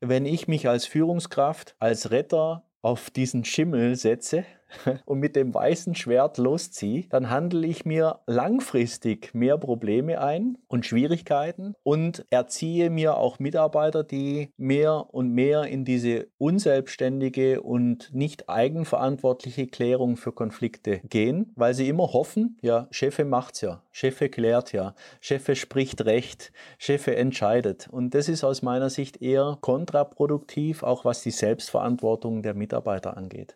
wenn 0.00 0.26
ich 0.26 0.48
mich 0.48 0.68
als 0.68 0.86
Führungskraft, 0.86 1.76
als 1.78 2.10
Retter 2.10 2.64
auf 2.82 3.10
diesen 3.10 3.44
Schimmel 3.44 3.96
setze 3.96 4.44
und 5.04 5.18
mit 5.18 5.36
dem 5.36 5.54
weißen 5.54 5.94
Schwert 5.94 6.38
losziehe, 6.38 7.06
dann 7.08 7.30
handle 7.30 7.66
ich 7.66 7.84
mir 7.84 8.20
langfristig 8.26 9.34
mehr 9.34 9.58
Probleme 9.58 10.20
ein 10.20 10.58
und 10.68 10.86
Schwierigkeiten 10.86 11.74
und 11.82 12.24
erziehe 12.30 12.90
mir 12.90 13.16
auch 13.16 13.38
Mitarbeiter, 13.38 14.04
die 14.04 14.52
mehr 14.56 15.12
und 15.12 15.32
mehr 15.32 15.64
in 15.64 15.84
diese 15.84 16.28
unselbstständige 16.38 17.62
und 17.62 18.10
nicht 18.12 18.48
eigenverantwortliche 18.48 19.66
Klärung 19.66 20.16
für 20.16 20.32
Konflikte 20.32 21.00
gehen, 21.08 21.52
weil 21.56 21.74
sie 21.74 21.88
immer 21.88 22.12
hoffen, 22.12 22.58
ja, 22.62 22.88
Chefe 22.90 23.24
macht's 23.24 23.60
ja, 23.60 23.82
Chefe 23.92 24.28
klärt 24.28 24.72
ja, 24.72 24.94
Chefe 25.20 25.56
spricht 25.56 26.04
recht, 26.04 26.52
Chefe 26.78 27.16
entscheidet. 27.16 27.88
Und 27.90 28.14
das 28.14 28.28
ist 28.28 28.44
aus 28.44 28.62
meiner 28.62 28.90
Sicht 28.90 29.22
eher 29.22 29.58
kontraproduktiv, 29.60 30.82
auch 30.82 31.04
was 31.04 31.22
die 31.22 31.30
Selbstverantwortung 31.30 32.42
der 32.42 32.54
Mitarbeiter 32.54 33.16
angeht. 33.16 33.54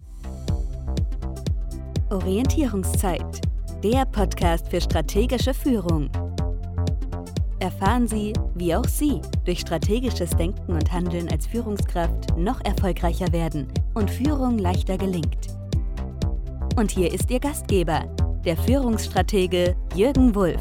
Orientierungszeit, 2.10 3.40
der 3.82 4.04
Podcast 4.04 4.68
für 4.68 4.80
strategische 4.80 5.54
Führung. 5.54 6.10
Erfahren 7.60 8.06
Sie, 8.06 8.34
wie 8.54 8.74
auch 8.74 8.84
Sie 8.84 9.22
durch 9.44 9.60
strategisches 9.60 10.30
Denken 10.30 10.72
und 10.72 10.92
Handeln 10.92 11.30
als 11.30 11.46
Führungskraft 11.46 12.36
noch 12.36 12.62
erfolgreicher 12.64 13.32
werden 13.32 13.68
und 13.94 14.10
Führung 14.10 14.58
leichter 14.58 14.98
gelingt. 14.98 15.48
Und 16.76 16.90
hier 16.90 17.12
ist 17.12 17.30
Ihr 17.30 17.40
Gastgeber, 17.40 18.04
der 18.44 18.58
Führungsstratege 18.58 19.74
Jürgen 19.94 20.34
Wulff. 20.34 20.60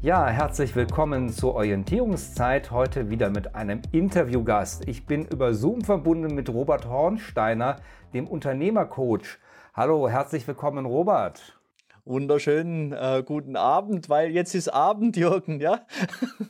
Ja, 0.00 0.26
herzlich 0.28 0.74
willkommen 0.74 1.28
zur 1.28 1.54
Orientierungszeit. 1.54 2.70
Heute 2.70 3.10
wieder 3.10 3.28
mit 3.28 3.54
einem 3.54 3.82
Interviewgast. 3.92 4.88
Ich 4.88 5.04
bin 5.06 5.26
über 5.26 5.52
Zoom 5.52 5.82
verbunden 5.82 6.34
mit 6.34 6.48
Robert 6.48 6.88
Hornsteiner, 6.88 7.76
dem 8.14 8.26
Unternehmercoach. 8.26 9.38
Hallo, 9.74 10.06
herzlich 10.06 10.46
willkommen, 10.46 10.84
Robert. 10.84 11.58
Wunderschönen 12.04 12.92
äh, 12.92 13.22
guten 13.24 13.56
Abend, 13.56 14.10
weil 14.10 14.30
jetzt 14.30 14.54
ist 14.54 14.68
Abend, 14.68 15.16
Jürgen, 15.16 15.62
ja? 15.62 15.86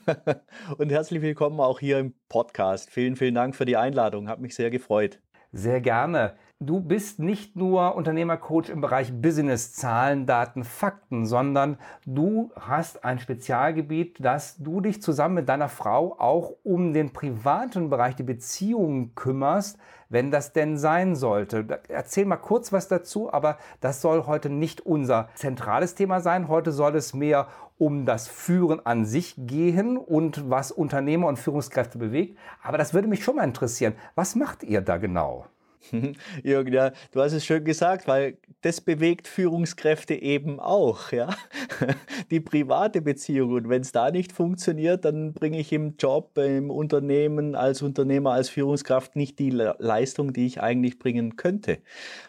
Und 0.78 0.90
herzlich 0.90 1.22
willkommen 1.22 1.60
auch 1.60 1.78
hier 1.78 2.00
im 2.00 2.14
Podcast. 2.28 2.90
Vielen, 2.90 3.14
vielen 3.14 3.36
Dank 3.36 3.54
für 3.54 3.64
die 3.64 3.76
Einladung, 3.76 4.28
hat 4.28 4.40
mich 4.40 4.56
sehr 4.56 4.70
gefreut. 4.70 5.20
Sehr 5.52 5.80
gerne. 5.80 6.34
Du 6.64 6.78
bist 6.78 7.18
nicht 7.18 7.56
nur 7.56 7.96
Unternehmercoach 7.96 8.68
im 8.68 8.80
Bereich 8.80 9.12
Business, 9.20 9.72
Zahlen, 9.72 10.26
Daten, 10.26 10.62
Fakten, 10.62 11.26
sondern 11.26 11.76
du 12.06 12.52
hast 12.54 13.04
ein 13.04 13.18
Spezialgebiet, 13.18 14.24
dass 14.24 14.58
du 14.58 14.80
dich 14.80 15.02
zusammen 15.02 15.34
mit 15.34 15.48
deiner 15.48 15.68
Frau 15.68 16.14
auch 16.20 16.52
um 16.62 16.92
den 16.92 17.12
privaten 17.12 17.90
Bereich, 17.90 18.14
die 18.14 18.22
Beziehungen 18.22 19.16
kümmerst, 19.16 19.76
wenn 20.08 20.30
das 20.30 20.52
denn 20.52 20.78
sein 20.78 21.16
sollte. 21.16 21.66
Erzähl 21.88 22.26
mal 22.26 22.36
kurz 22.36 22.72
was 22.72 22.86
dazu, 22.86 23.32
aber 23.32 23.58
das 23.80 24.00
soll 24.00 24.26
heute 24.26 24.48
nicht 24.48 24.82
unser 24.82 25.30
zentrales 25.34 25.96
Thema 25.96 26.20
sein. 26.20 26.46
Heute 26.46 26.70
soll 26.70 26.94
es 26.94 27.12
mehr 27.12 27.48
um 27.76 28.06
das 28.06 28.28
Führen 28.28 28.86
an 28.86 29.04
sich 29.04 29.34
gehen 29.36 29.96
und 29.96 30.48
was 30.48 30.70
Unternehmer 30.70 31.26
und 31.26 31.40
Führungskräfte 31.40 31.98
bewegt. 31.98 32.38
Aber 32.62 32.78
das 32.78 32.94
würde 32.94 33.08
mich 33.08 33.24
schon 33.24 33.34
mal 33.34 33.42
interessieren. 33.42 33.94
Was 34.14 34.36
macht 34.36 34.62
ihr 34.62 34.80
da 34.80 34.98
genau? 34.98 35.46
Jürgen, 36.44 36.72
ja, 36.72 36.92
du 37.10 37.20
hast 37.20 37.32
es 37.32 37.44
schön 37.44 37.64
gesagt, 37.64 38.06
weil 38.06 38.38
das 38.60 38.80
bewegt 38.80 39.26
Führungskräfte 39.28 40.14
eben 40.14 40.60
auch, 40.60 41.12
ja. 41.12 41.34
Die 42.30 42.40
private 42.40 43.02
Beziehung. 43.02 43.52
Und 43.52 43.68
wenn 43.68 43.82
es 43.82 43.92
da 43.92 44.10
nicht 44.10 44.32
funktioniert, 44.32 45.04
dann 45.04 45.32
bringe 45.32 45.58
ich 45.58 45.72
im 45.72 45.96
Job, 45.98 46.36
im 46.38 46.70
Unternehmen, 46.70 47.54
als 47.54 47.82
Unternehmer, 47.82 48.32
als 48.32 48.48
Führungskraft 48.48 49.16
nicht 49.16 49.38
die 49.38 49.50
Leistung, 49.50 50.32
die 50.32 50.46
ich 50.46 50.60
eigentlich 50.60 50.98
bringen 50.98 51.36
könnte. 51.36 51.78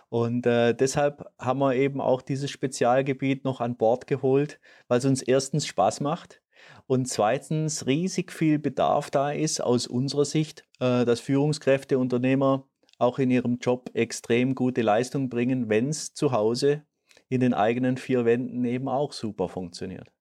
Und 0.10 0.46
äh, 0.46 0.74
deshalb 0.74 1.30
haben 1.40 1.60
wir 1.60 1.76
eben 1.76 2.02
auch 2.02 2.22
dieses 2.22 2.50
Spezialgebiet 2.52 3.46
noch 3.46 3.62
an 3.62 3.78
Bord 3.78 4.08
geholt, 4.08 4.60
weil 4.88 5.00
es 5.00 5.06
uns 5.06 5.22
erstens 5.22 5.68
Spaß 5.68 6.02
macht 6.02 6.42
und 6.86 7.08
zweitens 7.08 7.86
riesig 7.86 8.32
viel 8.32 8.60
Bedarf 8.60 9.10
da 9.10 9.32
ist 9.32 9.62
aus 9.62 9.88
unserer 9.88 10.26
Sicht, 10.26 10.66
äh, 10.80 11.06
dass 11.06 11.20
Führungskräfte, 11.20 11.98
Unternehmer 11.98 12.68
auch 13.04 13.20
in 13.20 13.30
ihrem 13.30 13.58
Job 13.60 13.92
extrem 13.94 14.56
gute 14.56 14.82
Leistung 14.82 15.30
bringen, 15.30 15.70
wenn 15.70 15.90
es 15.90 16.14
zu 16.14 16.32
Hause 16.32 16.84
in 17.30 17.42
den 17.42 17.54
eigenen 17.54 17.98
vier 17.98 18.26
Wänden 18.26 18.64
eben 18.66 18.88
auch 18.88 19.14
super 19.14 19.50
funktioniert. 19.50 20.12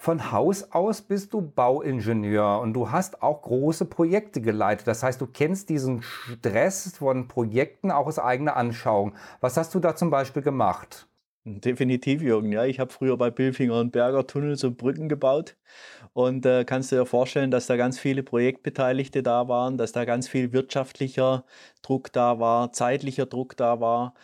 Von 0.00 0.30
Haus 0.30 0.70
aus 0.70 1.02
bist 1.02 1.32
du 1.32 1.42
Bauingenieur 1.42 2.60
und 2.60 2.72
du 2.72 2.92
hast 2.92 3.20
auch 3.20 3.42
große 3.42 3.84
Projekte 3.84 4.40
geleitet. 4.40 4.86
Das 4.86 5.02
heißt, 5.02 5.20
du 5.20 5.26
kennst 5.26 5.68
diesen 5.70 6.02
Stress 6.02 6.96
von 6.96 7.26
Projekten 7.26 7.90
auch 7.90 8.06
aus 8.06 8.20
eigener 8.20 8.56
Anschauung. 8.56 9.14
Was 9.40 9.56
hast 9.56 9.74
du 9.74 9.80
da 9.80 9.96
zum 9.96 10.10
Beispiel 10.10 10.42
gemacht? 10.42 11.08
Definitiv, 11.44 12.20
Jürgen. 12.20 12.52
Ja, 12.52 12.64
ich 12.66 12.78
habe 12.78 12.92
früher 12.92 13.16
bei 13.16 13.30
Billfinger 13.30 13.80
und 13.80 13.90
Berger 13.92 14.26
Tunnels 14.26 14.64
und 14.64 14.76
Brücken 14.76 15.08
gebaut. 15.08 15.56
Und 16.12 16.44
äh, 16.44 16.64
kannst 16.64 16.92
du 16.92 16.96
dir 16.96 17.06
vorstellen, 17.06 17.50
dass 17.50 17.66
da 17.66 17.76
ganz 17.76 17.98
viele 17.98 18.22
Projektbeteiligte 18.22 19.22
da 19.22 19.48
waren, 19.48 19.78
dass 19.78 19.92
da 19.92 20.04
ganz 20.04 20.28
viel 20.28 20.52
wirtschaftlicher 20.52 21.44
Druck 21.82 22.12
da 22.12 22.38
war, 22.38 22.72
zeitlicher 22.72 23.26
Druck 23.26 23.56
da 23.56 23.80
war. 23.80 24.14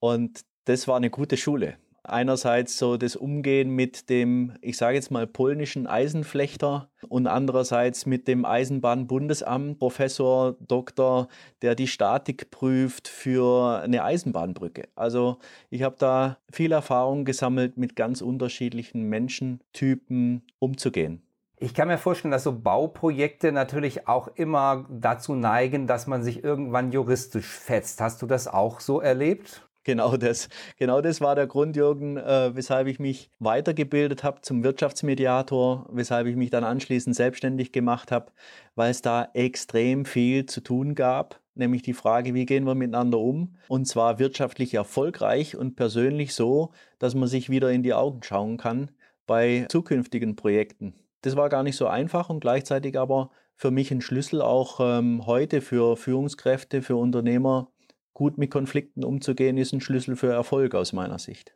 Und 0.00 0.44
das 0.66 0.86
war 0.88 0.96
eine 0.96 1.10
gute 1.10 1.36
Schule 1.38 1.78
einerseits 2.04 2.78
so 2.78 2.96
das 2.96 3.16
Umgehen 3.16 3.70
mit 3.70 4.08
dem, 4.10 4.52
ich 4.60 4.76
sage 4.76 4.96
jetzt 4.96 5.10
mal, 5.10 5.26
polnischen 5.26 5.86
Eisenflechter 5.86 6.88
und 7.08 7.26
andererseits 7.26 8.06
mit 8.06 8.28
dem 8.28 8.44
Eisenbahnbundesamt, 8.44 9.78
Professor, 9.78 10.56
Doktor, 10.60 11.28
der 11.62 11.74
die 11.74 11.86
Statik 11.86 12.50
prüft 12.50 13.08
für 13.08 13.80
eine 13.82 14.04
Eisenbahnbrücke. 14.04 14.88
Also 14.94 15.38
ich 15.70 15.82
habe 15.82 15.96
da 15.98 16.38
viel 16.52 16.72
Erfahrung 16.72 17.24
gesammelt, 17.24 17.76
mit 17.76 17.96
ganz 17.96 18.20
unterschiedlichen 18.20 19.08
Menschentypen 19.08 20.42
umzugehen. 20.58 21.22
Ich 21.58 21.72
kann 21.72 21.88
mir 21.88 21.98
vorstellen, 21.98 22.32
dass 22.32 22.44
so 22.44 22.52
Bauprojekte 22.58 23.52
natürlich 23.52 24.06
auch 24.08 24.28
immer 24.34 24.86
dazu 24.90 25.34
neigen, 25.34 25.86
dass 25.86 26.06
man 26.06 26.22
sich 26.22 26.44
irgendwann 26.44 26.92
juristisch 26.92 27.46
fetzt. 27.46 28.00
Hast 28.00 28.20
du 28.20 28.26
das 28.26 28.48
auch 28.48 28.80
so 28.80 29.00
erlebt? 29.00 29.66
Genau 29.84 30.16
das. 30.16 30.48
Genau 30.78 31.02
das 31.02 31.20
war 31.20 31.34
der 31.34 31.46
Grund, 31.46 31.76
Jürgen, 31.76 32.16
äh, 32.16 32.56
weshalb 32.56 32.88
ich 32.88 32.98
mich 32.98 33.30
weitergebildet 33.38 34.24
habe 34.24 34.40
zum 34.40 34.64
Wirtschaftsmediator, 34.64 35.86
weshalb 35.92 36.26
ich 36.26 36.36
mich 36.36 36.48
dann 36.48 36.64
anschließend 36.64 37.14
selbstständig 37.14 37.70
gemacht 37.70 38.10
habe, 38.10 38.32
weil 38.74 38.90
es 38.90 39.02
da 39.02 39.28
extrem 39.34 40.06
viel 40.06 40.46
zu 40.46 40.62
tun 40.62 40.94
gab. 40.94 41.38
Nämlich 41.54 41.82
die 41.82 41.92
Frage, 41.92 42.34
wie 42.34 42.46
gehen 42.46 42.64
wir 42.64 42.74
miteinander 42.74 43.18
um? 43.18 43.56
Und 43.68 43.86
zwar 43.86 44.18
wirtschaftlich 44.18 44.74
erfolgreich 44.74 45.56
und 45.56 45.76
persönlich 45.76 46.34
so, 46.34 46.72
dass 46.98 47.14
man 47.14 47.28
sich 47.28 47.50
wieder 47.50 47.70
in 47.70 47.82
die 47.82 47.94
Augen 47.94 48.22
schauen 48.22 48.56
kann 48.56 48.90
bei 49.26 49.66
zukünftigen 49.68 50.34
Projekten. 50.34 50.94
Das 51.20 51.36
war 51.36 51.48
gar 51.48 51.62
nicht 51.62 51.76
so 51.76 51.86
einfach 51.86 52.28
und 52.30 52.40
gleichzeitig 52.40 52.98
aber 52.98 53.30
für 53.54 53.70
mich 53.70 53.90
ein 53.90 54.00
Schlüssel 54.00 54.42
auch 54.42 54.80
ähm, 54.80 55.26
heute 55.26 55.60
für 55.60 55.96
Führungskräfte, 55.96 56.82
für 56.82 56.96
Unternehmer, 56.96 57.68
gut 58.14 58.38
mit 58.38 58.50
Konflikten 58.50 59.04
umzugehen, 59.04 59.58
ist 59.58 59.72
ein 59.72 59.80
Schlüssel 59.80 60.16
für 60.16 60.32
Erfolg 60.32 60.74
aus 60.74 60.92
meiner 60.92 61.18
Sicht. 61.18 61.54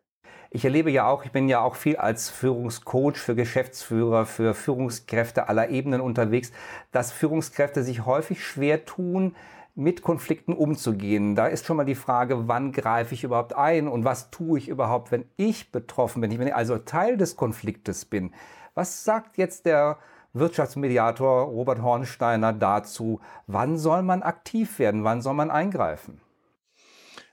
Ich 0.51 0.65
erlebe 0.65 0.91
ja 0.91 1.07
auch, 1.07 1.25
ich 1.25 1.33
bin 1.33 1.49
ja 1.49 1.61
auch 1.61 1.77
viel 1.77 1.97
als 1.97 2.31
Führungscoach 2.31 3.17
für 3.17 3.35
Geschäftsführer, 3.35 4.27
für 4.27 4.55
Führungskräfte 4.55 5.49
aller 5.49 5.69
Ebenen 5.69 6.01
unterwegs, 6.01 6.53
dass 6.91 7.13
Führungskräfte 7.13 7.83
sich 7.83 8.07
häufig 8.07 8.45
schwer 8.45 8.85
tun, 8.85 9.37
mit 9.75 10.03
Konflikten 10.03 10.55
umzugehen. 10.55 11.37
Da 11.37 11.47
ist 11.47 11.65
schon 11.65 11.77
mal 11.77 11.85
die 11.85 11.95
Frage, 11.95 12.49
wann 12.49 12.73
greife 12.73 13.15
ich 13.15 13.23
überhaupt 13.23 13.55
ein 13.55 13.87
und 13.87 14.05
was 14.05 14.31
tue 14.31 14.59
ich 14.59 14.69
überhaupt, 14.69 15.13
wenn 15.13 15.27
ich 15.37 15.71
betroffen 15.71 16.21
bin, 16.21 16.37
wenn 16.37 16.49
ich 16.49 16.55
also 16.55 16.79
Teil 16.79 17.17
des 17.17 17.37
Konfliktes 17.37 18.05
bin. 18.05 18.33
Was 18.75 19.05
sagt 19.05 19.39
jetzt 19.39 19.67
der 19.67 19.99
Wirtschaftsmediator 20.33 21.43
Robert 21.43 21.81
Hornsteiner 21.81 22.53
dazu? 22.53 23.21
Wann 23.47 23.79
soll 23.79 24.03
man 24.03 24.23
aktiv 24.23 24.79
werden? 24.81 25.05
Wann 25.05 25.23
soll 25.23 25.35
man 25.35 25.51
eingreifen? 25.51 26.21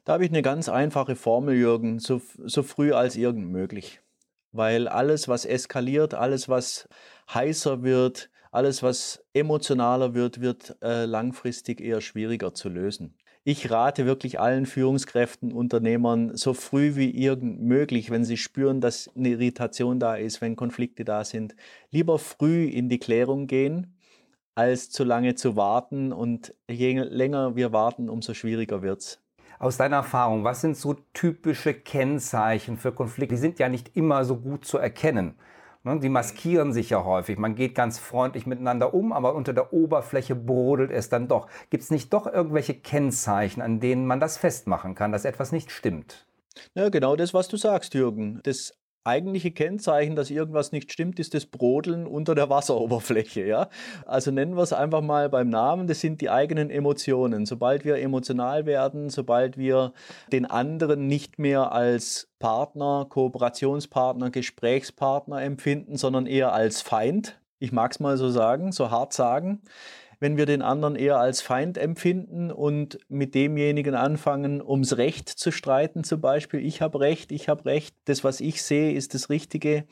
Da 0.06 0.13
habe 0.13 0.24
ich 0.24 0.30
eine 0.30 0.44
ganz 0.44 0.69
einfache 0.69 1.16
Formel, 1.16 1.56
Jürgen, 1.56 1.98
so, 1.98 2.22
so 2.38 2.62
früh 2.62 2.94
als 2.94 3.16
irgend 3.16 3.52
möglich. 3.52 4.02
Weil 4.52 4.88
alles, 4.88 5.28
was 5.28 5.46
eskaliert, 5.46 6.13
alles, 6.13 6.48
was 6.48 6.88
heißer 7.34 7.81
wird, 7.81 8.30
alles, 8.52 8.84
was 8.84 9.25
emotionaler 9.34 10.13
wird, 10.13 10.42
wird 10.42 10.78
äh, 10.84 11.06
langfristig 11.06 11.81
eher 11.81 12.02
schwieriger 12.02 12.54
zu 12.54 12.69
lösen. 12.69 13.18
Ich 13.44 13.72
rate 13.72 14.06
wirklich 14.06 14.40
allen 14.40 14.68
Führungskräften, 14.68 15.52
Unternehmern 15.52 16.38
so 16.38 16.54
früh 16.54 16.96
wie 16.96 17.10
irgend 17.10 17.62
möglich, 17.62 18.12
wenn 18.12 18.24
sie 18.24 18.38
spüren, 18.38 18.81
dass 18.81 19.10
eine 19.16 19.30
Irritation 19.30 20.00
da 20.00 20.16
ist, 20.16 20.40
wenn 20.40 20.56
Konflikte 20.56 21.04
da 21.04 21.24
sind, 21.24 21.56
lieber 21.90 22.19
früh 22.19 22.66
in 22.66 22.90
die 22.90 23.00
Klärung 23.00 23.48
gehen, 23.48 23.98
als 24.54 24.92
zu 24.92 25.04
lange 25.04 25.34
zu 25.34 25.56
warten. 25.56 26.13
Und 26.13 26.54
je 26.69 27.00
länger 27.00 27.56
wir 27.56 27.74
warten, 27.74 28.07
umso 28.07 28.36
schwieriger 28.36 28.84
wird's. 28.84 29.25
Aus 29.60 29.78
deiner 29.78 29.98
Erfahrung, 29.98 30.44
was 30.44 30.62
sind 30.62 30.78
so 30.78 30.96
typische 31.13 31.74
Kennzeichen 31.74 32.78
für 32.78 32.92
Konflikte? 32.92 33.36
Die 33.36 33.42
sind 33.42 33.60
ja 33.60 33.69
nicht 33.69 33.96
immer 33.96 34.25
so 34.25 34.38
gut 34.38 34.66
zu 34.66 34.78
erkennen. 34.78 35.36
Ne, 35.84 36.00
die 36.00 36.10
maskieren 36.10 36.74
sich 36.74 36.90
ja 36.90 37.04
häufig. 37.04 37.38
Man 37.38 37.54
geht 37.56 37.75
ganz 37.75 38.00
freundlich 38.00 38.48
miteinander 38.48 38.94
um, 38.94 39.13
aber 39.13 39.36
unter 39.36 39.54
der 39.54 39.72
Oberfläche 39.72 40.36
brodelt 40.36 40.92
es 40.92 41.10
dann 41.10 41.28
doch. 41.28 41.48
Gibt 41.69 41.84
es 41.84 41.92
nicht 41.92 42.12
doch 42.12 42.25
irgendwelche 42.25 42.74
Kennzeichen, 42.74 43.62
an 43.62 43.80
denen 43.80 44.07
man 44.07 44.19
das 44.19 44.38
festmachen 44.38 44.96
kann, 44.96 45.12
dass 45.12 45.25
etwas 45.25 45.52
nicht 45.52 45.72
stimmt? 45.72 46.25
Ja, 46.74 46.90
genau 46.90 47.16
das, 47.16 47.34
was 47.36 47.48
du 47.50 47.57
sagst, 47.57 47.94
Jürgen. 47.94 48.40
Das 48.44 48.74
eigentliche 49.06 49.52
Kennzeichen, 49.52 50.16
dass 50.16 50.31
irgendwas 50.31 50.72
nicht 50.72 50.92
stimmt, 50.92 51.19
ist 51.19 51.34
das 51.34 51.46
Brodeln 51.46 52.07
unter 52.07 52.36
der 52.36 52.50
Wasseroberfläche. 52.50 53.46
Ja? 53.46 53.69
Also 54.06 54.31
nennen 54.31 54.56
wir 54.56 54.63
es 54.63 54.74
einfach 54.74 55.02
mal 55.02 55.30
beim 55.30 55.50
Namen, 55.50 55.88
das 55.88 56.02
sind 56.02 56.22
die 56.22 56.30
eigenen 56.30 56.69
Emotionen. 56.69 57.46
Sobald 57.46 57.86
wir 57.86 57.98
emotional 57.98 58.66
werden, 58.66 59.10
sobald 59.10 59.57
wir 59.57 59.94
den 60.31 60.46
anderen 60.46 61.07
nicht 61.07 61.40
mehr 61.40 61.72
als 61.72 62.30
Partner, 62.40 63.06
Kooperationspartner, 63.07 64.31
Gesprächspartner 64.31 65.42
empfinden, 65.42 65.98
sondern 65.98 66.25
eher 66.25 66.54
als 66.54 66.81
Feind, 66.81 67.40
ich 67.60 67.72
mag 67.72 67.92
es 67.92 68.00
mal 68.00 68.18
so 68.18 68.30
sagen, 68.30 68.72
so 68.72 68.92
hart 68.92 69.13
sagen, 69.13 69.62
wenn 70.19 70.38
wir 70.38 70.45
den 70.45 70.62
anderen 70.62 70.95
eher 70.95 71.17
als 71.17 71.41
Feind 71.41 71.77
empfinden 71.77 72.51
und 72.51 73.00
mit 73.09 73.35
demjenigen 73.35 73.95
anfangen, 73.95 74.62
ums 74.62 74.97
Recht 74.97 75.29
zu 75.29 75.51
streiten, 75.51 76.03
zum 76.03 76.21
Beispiel, 76.21 76.65
ich 76.65 76.81
habe 76.81 77.00
Recht, 77.00 77.31
ich 77.31 77.50
habe 77.50 77.65
Recht, 77.65 77.95
das, 78.06 78.23
was 78.23 78.41
ich 78.41 78.62
sehe, 78.62 78.94
ist 78.94 79.13
das 79.13 79.29
Richtige, 79.29 79.85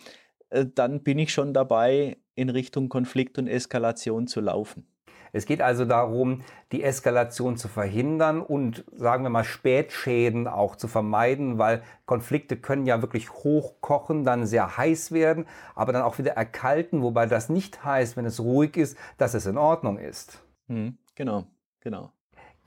äh, 0.50 0.66
dann 0.74 1.04
bin 1.04 1.20
ich 1.20 1.34
schon 1.34 1.54
dabei, 1.54 2.18
in 2.36 2.50
Richtung 2.50 2.90
Konflikt 2.90 3.38
und 3.38 3.48
Eskalation 3.48 4.28
zu 4.28 4.42
laufen. 4.42 4.88
Es 5.34 5.48
geht 5.48 5.62
also 5.64 5.84
darum, 5.84 6.42
die 6.72 6.84
Eskalation 6.84 7.58
zu 7.58 7.68
verhindern 7.68 8.40
und, 8.40 8.86
sagen 8.96 9.24
wir 9.24 9.32
mal, 9.32 9.44
Spätschäden 9.44 10.48
auch 10.48 10.76
zu 10.76 10.88
vermeiden, 10.88 11.58
weil 11.58 11.82
Konflikte 12.06 12.56
können 12.56 12.86
ja 12.86 13.02
wirklich 13.02 13.32
hochkochen, 13.32 14.24
dann 14.24 14.46
sehr 14.46 14.78
heiß 14.78 15.12
werden, 15.12 15.48
aber 15.74 15.92
dann 15.92 16.04
auch 16.04 16.20
wieder 16.20 16.34
erkalten, 16.34 17.02
wobei 17.02 17.26
das 17.26 17.50
nicht 17.50 17.84
heißt, 17.84 18.16
wenn 18.16 18.26
es 18.26 18.40
ruhig 18.40 18.78
ist, 18.78 18.96
dass 19.18 19.34
es 19.34 19.48
in 19.48 19.58
Ordnung 19.58 19.98
ist. 19.98 20.44
Mhm, 20.68 21.00
genau, 21.16 21.46
genau. 21.80 22.12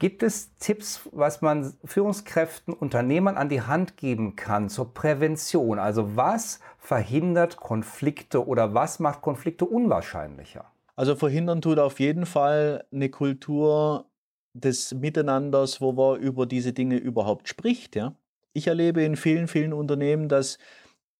Gibt 0.01 0.23
es 0.25 0.55
Tipps, 0.59 1.09
was 1.12 1.41
man 1.41 1.73
Führungskräften, 1.85 2.75
Unternehmern 2.75 3.39
an 3.39 3.49
die 3.49 3.62
Hand 3.62 3.97
geben 3.97 4.37
kann 4.37 4.69
zur 4.69 4.93
Prävention? 4.93 5.79
Also 5.79 6.17
was 6.17 6.61
verhindert 6.79 7.57
Konflikte 7.57 8.47
oder 8.47 8.75
was 8.75 8.99
macht 8.99 9.23
Konflikte 9.23 9.65
unwahrscheinlicher? 9.65 10.67
Also 10.97 11.15
verhindern 11.15 11.61
tut 11.61 11.79
auf 11.79 12.01
jeden 12.01 12.27
Fall 12.27 12.85
eine 12.91 13.11
Kultur 13.11 14.11
des 14.55 14.95
Miteinanders, 14.95 15.81
wo 15.81 15.93
man 15.93 16.21
über 16.21 16.47
diese 16.47 16.73
Dinge 16.73 16.97
überhaupt 16.97 17.49
spricht. 17.49 17.95
Ja? 17.95 18.17
Ich 18.55 18.67
erlebe 18.67 19.03
in 19.03 19.17
vielen, 19.17 19.49
vielen 19.49 19.75
Unternehmen, 19.75 20.29
dass 20.29 20.59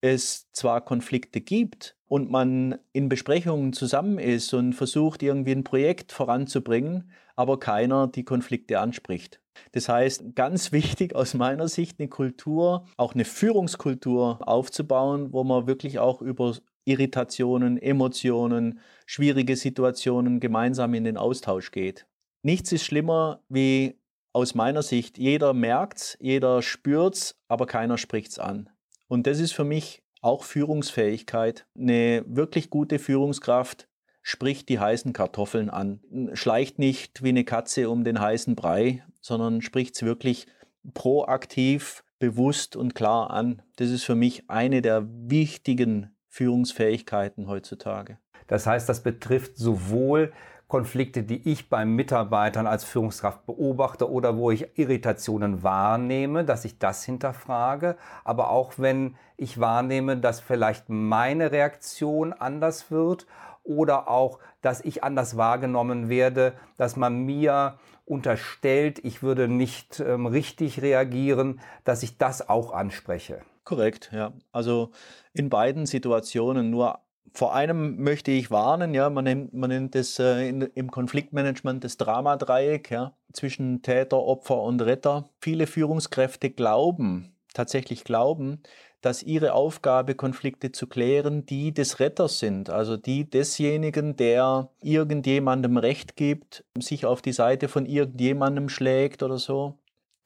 es 0.01 0.51
zwar 0.51 0.81
Konflikte 0.81 1.41
gibt 1.41 1.95
und 2.07 2.31
man 2.31 2.79
in 2.93 3.09
Besprechungen 3.09 3.73
zusammen 3.73 4.17
ist 4.19 4.53
und 4.53 4.73
versucht, 4.73 5.21
irgendwie 5.23 5.51
ein 5.51 5.63
Projekt 5.63 6.11
voranzubringen, 6.11 7.11
aber 7.35 7.59
keiner 7.59 8.07
die 8.07 8.23
Konflikte 8.23 8.79
anspricht. 8.79 9.41
Das 9.71 9.89
heißt, 9.89 10.35
ganz 10.35 10.71
wichtig 10.71 11.15
aus 11.15 11.33
meiner 11.33 11.67
Sicht, 11.67 11.99
eine 11.99 12.09
Kultur, 12.09 12.85
auch 12.97 13.13
eine 13.13 13.25
Führungskultur 13.25 14.47
aufzubauen, 14.47 15.33
wo 15.33 15.43
man 15.43 15.67
wirklich 15.67 15.99
auch 15.99 16.21
über 16.21 16.55
Irritationen, 16.87 17.77
Emotionen, 17.77 18.79
schwierige 19.05 19.55
Situationen 19.55 20.39
gemeinsam 20.39 20.93
in 20.93 21.03
den 21.03 21.17
Austausch 21.17 21.71
geht. 21.71 22.07
Nichts 22.43 22.71
ist 22.71 22.85
schlimmer 22.85 23.41
wie 23.49 23.99
aus 24.31 24.55
meiner 24.55 24.83
Sicht, 24.83 25.17
jeder 25.17 25.53
merkt's, 25.53 26.17
jeder 26.21 26.61
spürt's, 26.61 27.39
aber 27.47 27.65
keiner 27.65 27.97
spricht's 27.97 28.39
an. 28.39 28.69
Und 29.07 29.27
das 29.27 29.39
ist 29.39 29.53
für 29.53 29.63
mich 29.63 30.03
auch 30.21 30.43
Führungsfähigkeit. 30.43 31.65
Eine 31.77 32.23
wirklich 32.27 32.69
gute 32.69 32.99
Führungskraft 32.99 33.87
spricht 34.21 34.69
die 34.69 34.79
heißen 34.79 35.13
Kartoffeln 35.13 35.69
an, 35.69 36.01
schleicht 36.33 36.79
nicht 36.79 37.23
wie 37.23 37.29
eine 37.29 37.45
Katze 37.45 37.89
um 37.89 38.03
den 38.03 38.19
heißen 38.19 38.55
Brei, 38.55 39.03
sondern 39.21 39.61
spricht's 39.61 40.03
wirklich 40.03 40.47
proaktiv, 40.93 42.03
bewusst 42.19 42.75
und 42.75 42.95
klar 42.95 43.31
an. 43.31 43.61
Das 43.77 43.89
ist 43.89 44.03
für 44.03 44.15
mich 44.15 44.49
eine 44.49 44.81
der 44.81 45.07
wichtigen 45.07 46.16
Führungsfähigkeiten 46.29 47.47
heutzutage. 47.47 48.17
Das 48.47 48.65
heißt, 48.65 48.87
das 48.87 49.03
betrifft 49.03 49.57
sowohl 49.57 50.31
Konflikte, 50.67 51.23
die 51.23 51.49
ich 51.49 51.69
bei 51.69 51.85
Mitarbeitern 51.85 52.67
als 52.67 52.83
Führungskraft 52.83 53.45
beobachte 53.45 54.11
oder 54.11 54.37
wo 54.37 54.51
ich 54.51 54.77
Irritationen 54.77 55.63
wahrnehme, 55.63 56.43
dass 56.43 56.65
ich 56.65 56.77
das 56.77 57.05
hinterfrage, 57.05 57.95
aber 58.25 58.49
auch 58.49 58.73
wenn 58.77 59.15
ich 59.37 59.61
wahrnehme, 59.61 60.17
dass 60.17 60.41
vielleicht 60.41 60.89
meine 60.89 61.53
Reaktion 61.53 62.33
anders 62.33 62.91
wird 62.91 63.27
oder 63.63 64.09
auch, 64.09 64.39
dass 64.61 64.81
ich 64.81 65.05
anders 65.05 65.37
wahrgenommen 65.37 66.09
werde, 66.09 66.53
dass 66.75 66.97
man 66.97 67.25
mir 67.25 67.77
unterstellt, 68.05 68.99
ich 69.03 69.23
würde 69.23 69.47
nicht 69.47 70.01
ähm, 70.01 70.25
richtig 70.25 70.81
reagieren, 70.81 71.61
dass 71.85 72.03
ich 72.03 72.17
das 72.17 72.49
auch 72.49 72.73
anspreche. 72.73 73.41
Korrekt, 73.67 74.11
ja. 74.13 74.31
Also 74.53 74.91
in 75.33 75.49
beiden 75.49 75.85
Situationen 75.85 76.69
nur 76.69 76.99
vor 77.33 77.53
einem 77.53 78.01
möchte 78.01 78.31
ich 78.31 78.49
warnen, 78.49 78.93
ja, 78.93 79.09
man 79.09 79.25
nennt, 79.25 79.53
man 79.53 79.69
nennt 79.69 79.93
das 79.93 80.19
äh, 80.19 80.47
in, 80.47 80.61
im 80.61 80.89
Konfliktmanagement 80.89 81.83
das 81.83 81.97
Dramadreieck, 81.97 82.89
ja, 82.89 83.11
zwischen 83.33 83.81
Täter, 83.81 84.23
Opfer 84.23 84.61
und 84.61 84.81
Retter. 84.81 85.27
Viele 85.41 85.67
Führungskräfte 85.67 86.49
glauben, 86.49 87.35
tatsächlich 87.53 88.05
glauben, 88.05 88.63
dass 89.01 89.21
ihre 89.21 89.51
Aufgabe, 89.51 90.15
Konflikte 90.15 90.71
zu 90.71 90.87
klären, 90.87 91.45
die 91.45 91.73
des 91.73 91.99
Retters 91.99 92.39
sind, 92.39 92.69
also 92.69 92.95
die 92.95 93.29
desjenigen, 93.29 94.15
der 94.15 94.69
irgendjemandem 94.81 95.75
Recht 95.75 96.15
gibt, 96.15 96.63
sich 96.79 97.05
auf 97.05 97.21
die 97.21 97.33
Seite 97.33 97.67
von 97.67 97.85
irgendjemandem 97.85 98.69
schlägt 98.69 99.23
oder 99.23 99.37
so 99.37 99.77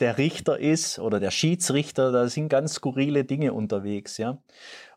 der 0.01 0.18
Richter 0.18 0.59
ist 0.59 1.00
oder 1.00 1.19
der 1.19 1.31
Schiedsrichter, 1.31 2.12
da 2.12 2.27
sind 2.27 2.50
ganz 2.50 2.74
skurrile 2.74 3.24
Dinge 3.24 3.53
unterwegs, 3.53 4.18
ja. 4.18 4.42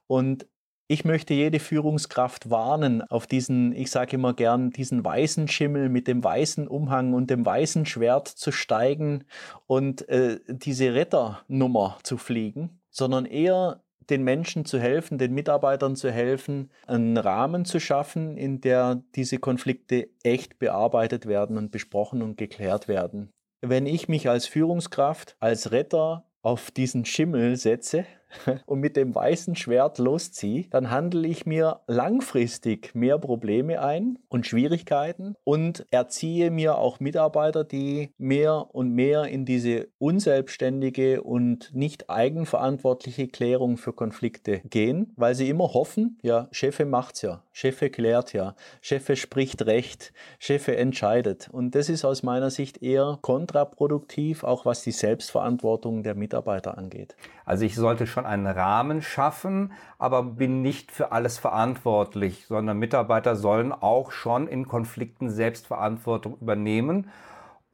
Und 0.06 0.46
ich 0.86 1.04
möchte 1.04 1.32
jede 1.32 1.60
Führungskraft 1.60 2.50
warnen, 2.50 3.02
auf 3.02 3.26
diesen, 3.26 3.74
ich 3.74 3.90
sage 3.90 4.16
immer 4.16 4.34
gern, 4.34 4.70
diesen 4.70 5.02
weißen 5.04 5.48
Schimmel 5.48 5.88
mit 5.88 6.06
dem 6.08 6.22
weißen 6.22 6.68
Umhang 6.68 7.14
und 7.14 7.30
dem 7.30 7.46
weißen 7.46 7.86
Schwert 7.86 8.28
zu 8.28 8.52
steigen 8.52 9.24
und 9.66 10.06
äh, 10.10 10.40
diese 10.48 10.94
Retternummer 10.94 11.98
zu 12.02 12.18
fliegen, 12.18 12.80
sondern 12.90 13.24
eher 13.24 13.82
den 14.10 14.22
Menschen 14.24 14.66
zu 14.66 14.78
helfen, 14.78 15.16
den 15.16 15.32
Mitarbeitern 15.32 15.96
zu 15.96 16.10
helfen, 16.10 16.70
einen 16.86 17.16
Rahmen 17.16 17.64
zu 17.64 17.80
schaffen, 17.80 18.36
in 18.36 18.60
der 18.60 19.02
diese 19.14 19.38
Konflikte 19.38 20.10
echt 20.22 20.58
bearbeitet 20.58 21.24
werden 21.24 21.56
und 21.56 21.70
besprochen 21.70 22.20
und 22.20 22.36
geklärt 22.36 22.88
werden 22.88 23.33
wenn 23.68 23.86
ich 23.86 24.08
mich 24.08 24.28
als 24.28 24.46
Führungskraft, 24.46 25.36
als 25.40 25.72
Retter 25.72 26.24
auf 26.42 26.70
diesen 26.70 27.04
Schimmel 27.04 27.56
setze 27.56 28.04
und 28.66 28.80
mit 28.80 28.96
dem 28.96 29.14
weißen 29.14 29.56
Schwert 29.56 29.98
losziehe, 29.98 30.66
dann 30.70 30.90
handle 30.90 31.26
ich 31.26 31.46
mir 31.46 31.80
langfristig 31.86 32.94
mehr 32.94 33.18
Probleme 33.18 33.82
ein 33.82 34.18
und 34.28 34.46
Schwierigkeiten 34.46 35.36
und 35.44 35.86
erziehe 35.90 36.50
mir 36.50 36.78
auch 36.78 37.00
Mitarbeiter, 37.00 37.64
die 37.64 38.10
mehr 38.18 38.74
und 38.74 38.90
mehr 38.92 39.24
in 39.24 39.44
diese 39.44 39.88
unselbstständige 39.98 41.22
und 41.22 41.74
nicht 41.74 42.10
eigenverantwortliche 42.10 43.28
Klärung 43.28 43.76
für 43.76 43.92
Konflikte 43.92 44.60
gehen, 44.60 45.12
weil 45.16 45.34
sie 45.34 45.48
immer 45.48 45.72
hoffen, 45.74 46.18
ja, 46.22 46.48
Chefe 46.52 46.84
macht's 46.84 47.22
ja, 47.22 47.42
Chefe 47.52 47.90
klärt 47.90 48.32
ja, 48.32 48.54
Chefe 48.80 49.16
spricht 49.16 49.66
recht, 49.66 50.12
Chefe 50.38 50.76
entscheidet. 50.76 51.48
Und 51.50 51.74
das 51.74 51.88
ist 51.88 52.04
aus 52.04 52.22
meiner 52.22 52.50
Sicht 52.50 52.82
eher 52.82 53.18
kontraproduktiv, 53.22 54.44
auch 54.44 54.64
was 54.64 54.82
die 54.82 54.92
Selbstverantwortung 54.92 56.02
der 56.02 56.14
Mitarbeiter 56.14 56.78
angeht. 56.78 57.16
Also 57.44 57.64
ich 57.64 57.74
sollte 57.74 58.06
schon 58.06 58.23
einen 58.24 58.46
Rahmen 58.46 59.02
schaffen, 59.02 59.72
aber 59.98 60.22
bin 60.22 60.62
nicht 60.62 60.92
für 60.92 61.12
alles 61.12 61.38
verantwortlich, 61.38 62.46
sondern 62.46 62.78
Mitarbeiter 62.78 63.36
sollen 63.36 63.72
auch 63.72 64.10
schon 64.12 64.48
in 64.48 64.68
Konflikten 64.68 65.30
Selbstverantwortung 65.30 66.36
übernehmen 66.40 67.10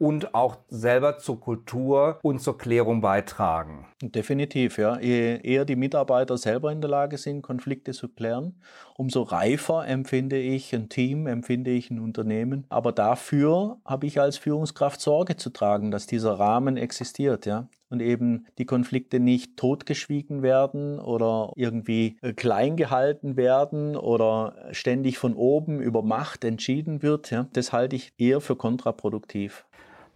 und 0.01 0.35
auch 0.35 0.57
selber 0.69 1.19
zur 1.19 1.39
Kultur 1.39 2.19
und 2.23 2.41
zur 2.41 2.57
Klärung 2.57 3.03
beitragen. 3.03 3.87
Definitiv, 4.01 4.79
ja. 4.79 4.99
Je 4.99 5.39
eher 5.43 5.67
die 5.67 5.77
Mitarbeiter 5.77 6.39
selber 6.39 6.73
in 6.73 6.81
der 6.81 6.89
Lage 6.89 7.19
sind, 7.19 7.43
Konflikte 7.43 7.93
zu 7.93 8.09
klären, 8.09 8.55
umso 8.97 9.23
reifer 9.23 9.87
empfinde 9.87 10.39
ich 10.39 10.75
ein 10.75 10.89
Team, 10.89 11.27
empfinde 11.27 11.71
ich 11.71 11.91
ein 11.91 12.01
Unternehmen. 12.01 12.65
Aber 12.71 12.93
dafür 12.93 13.77
habe 13.85 14.07
ich 14.07 14.19
als 14.19 14.39
Führungskraft 14.39 15.03
Sorge 15.03 15.37
zu 15.37 15.51
tragen, 15.51 15.91
dass 15.91 16.07
dieser 16.07 16.33
Rahmen 16.33 16.79
existiert, 16.79 17.45
ja 17.45 17.69
und 17.91 18.01
eben 18.01 18.47
die 18.57 18.65
Konflikte 18.65 19.21
nicht 19.21 19.57
totgeschwiegen 19.57 20.43
werden 20.43 20.99
oder 20.99 21.53
irgendwie 21.57 22.17
äh, 22.23 22.33
klein 22.33 22.77
gehalten 22.77 23.37
werden 23.37 23.97
oder 23.97 24.55
ständig 24.71 25.19
von 25.19 25.35
oben 25.35 25.81
über 25.81 26.03
Macht 26.03 26.45
entschieden 26.45 27.03
wird. 27.03 27.31
Ja. 27.31 27.49
Das 27.53 27.73
halte 27.73 27.97
ich 27.97 28.13
eher 28.17 28.41
für 28.41 28.57
kontraproduktiv. 28.57 29.67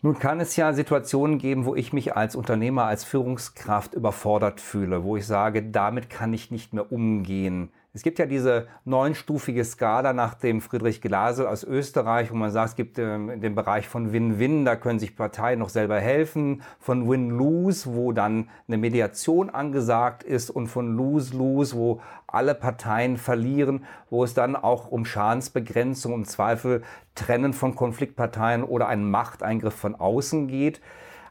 Nun 0.05 0.19
kann 0.19 0.39
es 0.39 0.55
ja 0.57 0.75
Situationen 0.75 1.39
geben, 1.39 1.65
wo 1.65 1.75
ich 1.75 1.95
mich 1.95 2.15
als 2.15 2.37
Unternehmer, 2.37 2.85
als 2.85 3.05
Führungskraft 3.05 3.95
überfordert 3.95 4.61
fühle, 4.61 5.03
wo 5.03 5.17
ich 5.17 5.27
sage, 5.27 5.63
damit 5.63 6.11
kann 6.11 6.35
ich 6.35 6.51
nicht 6.51 6.75
mehr 6.75 6.93
umgehen. 6.93 7.71
Es 7.97 8.03
gibt 8.03 8.19
ja 8.19 8.27
diese 8.27 8.67
neunstufige 8.85 9.65
Skala 9.65 10.13
nach 10.13 10.35
dem 10.35 10.61
Friedrich 10.61 11.01
Glasel 11.01 11.47
aus 11.47 11.63
Österreich, 11.63 12.33
wo 12.33 12.35
man 12.35 12.51
sagt, 12.51 12.71
es 12.71 12.75
gibt 12.75 12.99
ähm, 12.99 13.41
den 13.41 13.55
Bereich 13.55 13.87
von 13.87 14.13
Win-Win, 14.13 14.65
da 14.65 14.75
können 14.75 14.99
sich 14.99 15.15
Parteien 15.15 15.61
noch 15.61 15.69
selber 15.69 16.01
helfen, 16.01 16.63
von 16.81 17.09
Win-Lose, 17.09 17.95
wo 17.95 18.11
dann 18.11 18.49
eine 18.67 18.79
Mediation 18.79 19.49
angesagt 19.49 20.25
ist 20.25 20.51
und 20.51 20.67
von 20.67 20.97
Lose-Lose, 20.97 21.77
wo 21.77 22.01
alle 22.27 22.57
Parteien 22.57 23.17
verlieren, 23.17 23.85
wo 24.11 24.25
es 24.25 24.35
dann 24.35 24.57
auch 24.57 24.91
um 24.91 25.05
Schadensbegrenzung, 25.05 26.13
um 26.13 26.25
Zweifel 26.25 26.83
Trennen 27.15 27.53
von 27.53 27.77
Konfliktparteien 27.77 28.65
oder 28.65 28.89
einen 28.89 29.09
Machteingriff 29.09 29.75
von 29.75 29.95
außen 29.95 30.49
geht. 30.49 30.81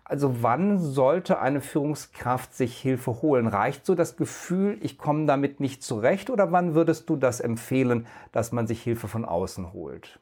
Also 0.06 0.44
wann 0.44 0.80
sollte 0.80 1.40
eine 1.40 1.62
Führungskraft 1.62 2.54
sich 2.54 2.78
Hilfe 2.78 3.22
holen? 3.22 3.48
Reicht 3.48 3.86
so 3.86 3.96
das 3.96 4.18
Gefühl, 4.18 4.78
ich 4.82 4.98
komme 4.98 5.26
damit 5.26 5.60
nicht 5.60 5.82
zurecht 5.82 6.30
oder 6.30 6.52
wann 6.52 6.76
würdest 6.76 7.10
du 7.10 7.16
das 7.16 7.40
empfehlen, 7.40 8.06
dass 8.32 8.52
man 8.52 8.68
sich 8.68 8.84
Hilfe 8.84 9.08
von 9.08 9.24
außen 9.24 9.72
holt? 9.72 10.20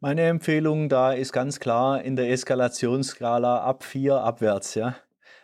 Meine 0.00 0.22
Empfehlung 0.22 0.88
da 0.88 1.12
ist 1.12 1.32
ganz 1.32 1.60
klar 1.60 2.02
in 2.02 2.16
der 2.16 2.30
Eskalationsskala 2.30 3.58
ab 3.58 3.84
vier 3.84 4.20
abwärts, 4.20 4.74
ja. 4.74 4.96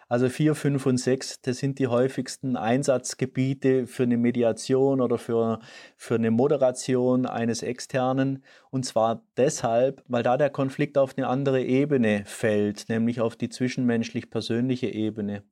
Also 0.09 0.29
4, 0.29 0.55
5 0.55 0.87
und 0.87 0.99
6, 0.99 1.41
das 1.41 1.59
sind 1.59 1.81
die 1.81 1.89
häufigsten 1.89 2.57
Einsatzgebiete 2.57 3.89
für 3.89 4.05
eine 4.05 4.17
Mediation 4.17 5.01
oder 5.01 5.19
für, 5.19 5.59
für 5.97 6.15
eine 6.15 6.31
Moderation 6.31 7.27
eines 7.27 7.65
Externen. 7.65 8.45
Und 8.71 8.87
zwar 8.87 9.23
deshalb, 9.37 10.05
weil 10.07 10.23
da 10.23 10.37
der 10.37 10.51
Konflikt 10.51 10.97
auf 10.97 11.15
eine 11.17 11.27
andere 11.27 11.61
Ebene 11.61 12.23
fällt, 12.25 12.89
nämlich 12.89 13.21
auf 13.21 13.35
die 13.35 13.49
zwischenmenschlich-persönliche 13.49 14.87
Ebene. 14.87 15.43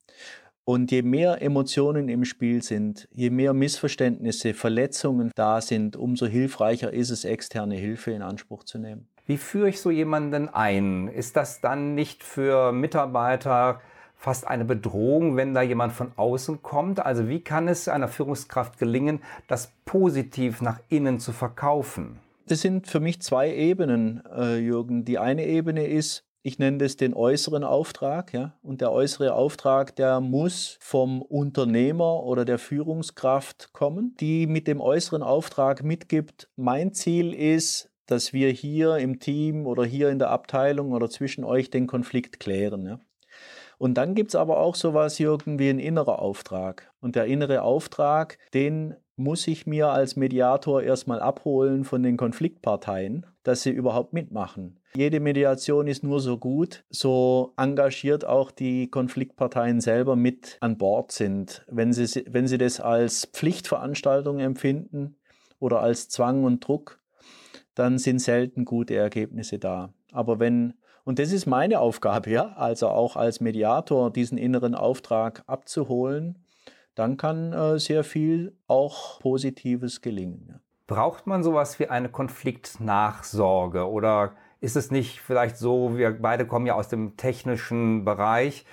Und 0.65 0.93
je 0.93 1.03
mehr 1.03 1.43
Emotionen 1.43 2.09
im 2.09 2.25
Spiel 2.25 2.63
sind, 2.63 3.09
je 3.11 3.31
mehr 3.31 3.55
Missverständnisse, 3.55 4.55
Verletzungen 4.55 5.33
da 5.35 5.61
sind, 5.61 5.97
umso 5.97 6.27
hilfreicher 6.27 6.93
ist 6.93 7.11
es, 7.11 7.25
externe 7.25 7.75
Hilfe 7.75 8.13
in 8.13 8.23
Anspruch 8.23 8.63
zu 8.63 8.79
nehmen. 8.79 9.09
Wie 9.27 9.37
führe 9.37 9.69
ich 9.69 9.81
so 9.81 9.91
jemanden 9.91 10.49
ein? 10.49 11.09
Ist 11.09 11.37
das 11.37 11.61
dann 11.61 11.95
nicht 11.95 12.23
für 12.23 12.73
Mitarbeiter 12.73 13.81
fast 14.25 14.47
eine 14.47 14.65
Bedrohung, 14.65 15.37
wenn 15.37 15.53
da 15.53 15.61
jemand 15.61 15.93
von 15.93 16.13
außen 16.17 16.63
kommt? 16.63 16.99
Also 16.99 17.29
wie 17.29 17.41
kann 17.41 17.69
es 17.69 17.89
einer 17.89 18.09
Führungskraft 18.09 18.79
gelingen, 18.79 19.21
das 19.49 19.71
positiv 19.85 20.63
nach 20.63 20.81
innen 20.89 21.21
zu 21.21 21.33
verkaufen? 21.33 22.21
Das 22.47 22.63
sind 22.63 22.87
für 22.87 23.01
mich 23.01 23.21
zwei 23.21 23.55
Ebenen, 23.55 24.23
äh, 24.35 24.57
Jürgen. 24.57 25.05
Die 25.05 25.19
eine 25.19 25.47
Ebene 25.47 25.87
ist, 25.87 26.25
ich 26.43 26.59
nenne 26.59 26.79
das 26.79 26.97
den 26.97 27.13
äußeren 27.15 27.65
Auftrag, 27.65 28.33
ja. 28.33 28.55
Und 28.63 28.81
der 28.81 28.93
äußere 28.93 29.35
Auftrag, 29.35 29.95
der 29.97 30.21
muss 30.21 30.79
vom 30.81 31.21
Unternehmer 31.21 32.23
oder 32.23 32.47
der 32.47 32.59
Führungskraft 32.59 33.73
kommen, 33.73 34.15
die 34.21 34.47
mit 34.47 34.67
dem 34.67 34.81
äußeren 34.81 35.23
Auftrag 35.23 35.85
mitgibt, 35.85 36.49
mein 36.57 36.95
Ziel 36.95 37.35
ist, 37.35 37.91
dass 38.07 38.33
wir 38.33 38.51
hier 38.51 38.97
im 38.97 39.19
Team 39.19 39.67
oder 39.67 39.85
hier 39.85 40.09
in 40.11 40.19
der 40.19 40.31
Abteilung 40.31 40.93
oder 40.93 41.09
zwischen 41.11 41.45
euch 41.45 41.71
den 41.71 41.87
Konflikt 41.87 42.41
klären. 42.41 42.87
Ja. 42.87 43.01
Und 43.85 43.99
dann 43.99 44.15
gibt 44.15 44.31
es 44.31 44.35
aber 44.35 44.61
auch 44.61 44.77
sowas, 44.77 45.19
Jürgen, 45.19 45.59
wie 45.59 45.69
ein 45.69 45.79
innerer 45.79 46.19
Auftrag. 46.19 46.91
Und 47.03 47.17
der 47.17 47.27
innere 47.27 47.61
Auftrag, 47.61 48.39
den 48.55 48.95
muss 49.15 49.47
ich 49.47 49.67
mir 49.67 49.89
als 49.89 50.17
Mediator 50.17 50.83
erstmal 50.83 51.21
abholen 51.21 51.85
von 51.85 52.03
den 52.03 52.17
Konfliktparteien, 52.17 53.27
dass 53.43 53.63
sie 53.63 53.73
überhaupt 53.73 54.15
mitmachen. 54.15 54.81
Jede 54.97 55.21
Mediation 55.21 55.87
ist 55.87 56.03
nur 56.03 56.21
so 56.21 56.39
gut, 56.39 56.87
so 56.89 57.53
engagiert 57.59 58.25
auch 58.25 58.51
die 58.51 58.89
Konfliktparteien 58.89 59.83
selber 59.83 60.17
mit 60.17 60.57
an 60.61 60.79
Bord 60.79 61.13
sind. 61.13 61.63
Wenn 61.71 61.93
sie, 61.93 62.25
wenn 62.27 62.49
sie 62.49 62.57
das 62.57 62.81
als 62.81 63.27
Pflichtveranstaltung 63.35 64.39
empfinden 64.39 65.19
oder 65.59 65.81
als 65.81 66.09
Zwang 66.09 66.45
und 66.45 66.67
Druck, 66.67 67.03
dann 67.75 67.99
sind 67.99 68.21
selten 68.21 68.65
gute 68.65 68.97
Ergebnisse 68.97 69.59
da. 69.59 69.93
Aber 70.11 70.41
wenn 70.41 70.73
und 71.05 71.19
das 71.19 71.33
ist 71.33 71.47
meine 71.47 71.81
Aufgabe, 71.81 72.31
ja, 72.31 72.55
also 72.57 72.89
auch 72.89 73.17
als 73.17 73.41
Mediator 73.41 74.11
diesen 74.11 74.39
inneren 74.39 74.75
Auftrag 74.75 75.43
abzuholen. 75.47 76.39
Dann 76.95 77.17
kann 77.17 77.53
äh, 77.53 77.79
sehr 77.79 78.05
viel 78.05 78.57
auch 78.67 79.21
Positives 79.21 80.01
gelingen. 80.01 80.47
Ja. 80.49 80.61
Braucht 80.87 81.27
man 81.27 81.43
sowas 81.43 81.79
wie 81.79 81.89
eine 81.89 82.09
Konfliktnachsorge 82.09 83.89
oder 83.89 84.33
ist 84.61 84.77
es 84.77 84.91
nicht 84.91 85.21
vielleicht 85.21 85.57
so, 85.57 85.97
wir 85.97 86.19
beide 86.21 86.47
kommen 86.47 86.67
ja 86.67 86.75
aus 86.75 86.89
dem 86.89 87.17
technischen 87.17 88.05
Bereich, 88.05 88.65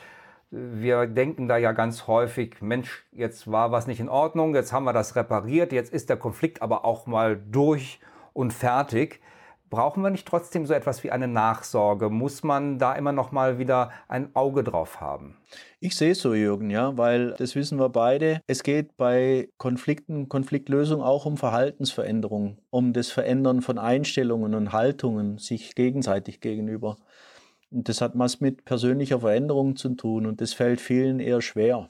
wir 0.51 1.07
denken 1.07 1.47
da 1.47 1.55
ja 1.55 1.71
ganz 1.71 2.07
häufig, 2.07 2.61
Mensch, 2.61 3.05
jetzt 3.13 3.50
war 3.50 3.71
was 3.71 3.88
nicht 3.88 4.01
in 4.01 4.09
Ordnung, 4.09 4.53
jetzt 4.53 4.73
haben 4.73 4.83
wir 4.83 4.93
das 4.93 5.15
repariert, 5.15 5.71
jetzt 5.71 5.93
ist 5.93 6.09
der 6.09 6.17
Konflikt 6.17 6.61
aber 6.61 6.83
auch 6.83 7.07
mal 7.07 7.38
durch 7.38 8.01
und 8.33 8.51
fertig. 8.51 9.21
Brauchen 9.71 10.03
wir 10.03 10.09
nicht 10.09 10.27
trotzdem 10.27 10.65
so 10.65 10.73
etwas 10.73 11.01
wie 11.05 11.11
eine 11.11 11.29
Nachsorge? 11.29 12.09
Muss 12.09 12.43
man 12.43 12.77
da 12.77 12.93
immer 12.93 13.13
noch 13.13 13.31
mal 13.31 13.57
wieder 13.57 13.91
ein 14.09 14.35
Auge 14.35 14.65
drauf 14.65 14.99
haben? 14.99 15.37
Ich 15.79 15.95
sehe 15.95 16.11
es 16.11 16.19
so, 16.19 16.33
Jürgen, 16.33 16.69
ja, 16.69 16.97
weil 16.97 17.35
das 17.37 17.55
wissen 17.55 17.79
wir 17.79 17.87
beide. 17.87 18.41
Es 18.47 18.63
geht 18.63 18.97
bei 18.97 19.47
Konflikten, 19.57 20.27
Konfliktlösung 20.27 21.01
auch 21.01 21.25
um 21.25 21.37
Verhaltensveränderung, 21.37 22.57
um 22.69 22.91
das 22.91 23.11
Verändern 23.11 23.61
von 23.61 23.77
Einstellungen 23.77 24.55
und 24.55 24.73
Haltungen 24.73 25.37
sich 25.37 25.73
gegenseitig 25.73 26.41
gegenüber. 26.41 26.97
Und 27.71 27.87
das 27.87 28.01
hat 28.01 28.11
was 28.15 28.41
mit 28.41 28.65
persönlicher 28.65 29.21
Veränderung 29.21 29.77
zu 29.77 29.95
tun 29.95 30.25
und 30.25 30.41
das 30.41 30.51
fällt 30.53 30.81
vielen 30.81 31.21
eher 31.21 31.41
schwer. 31.41 31.87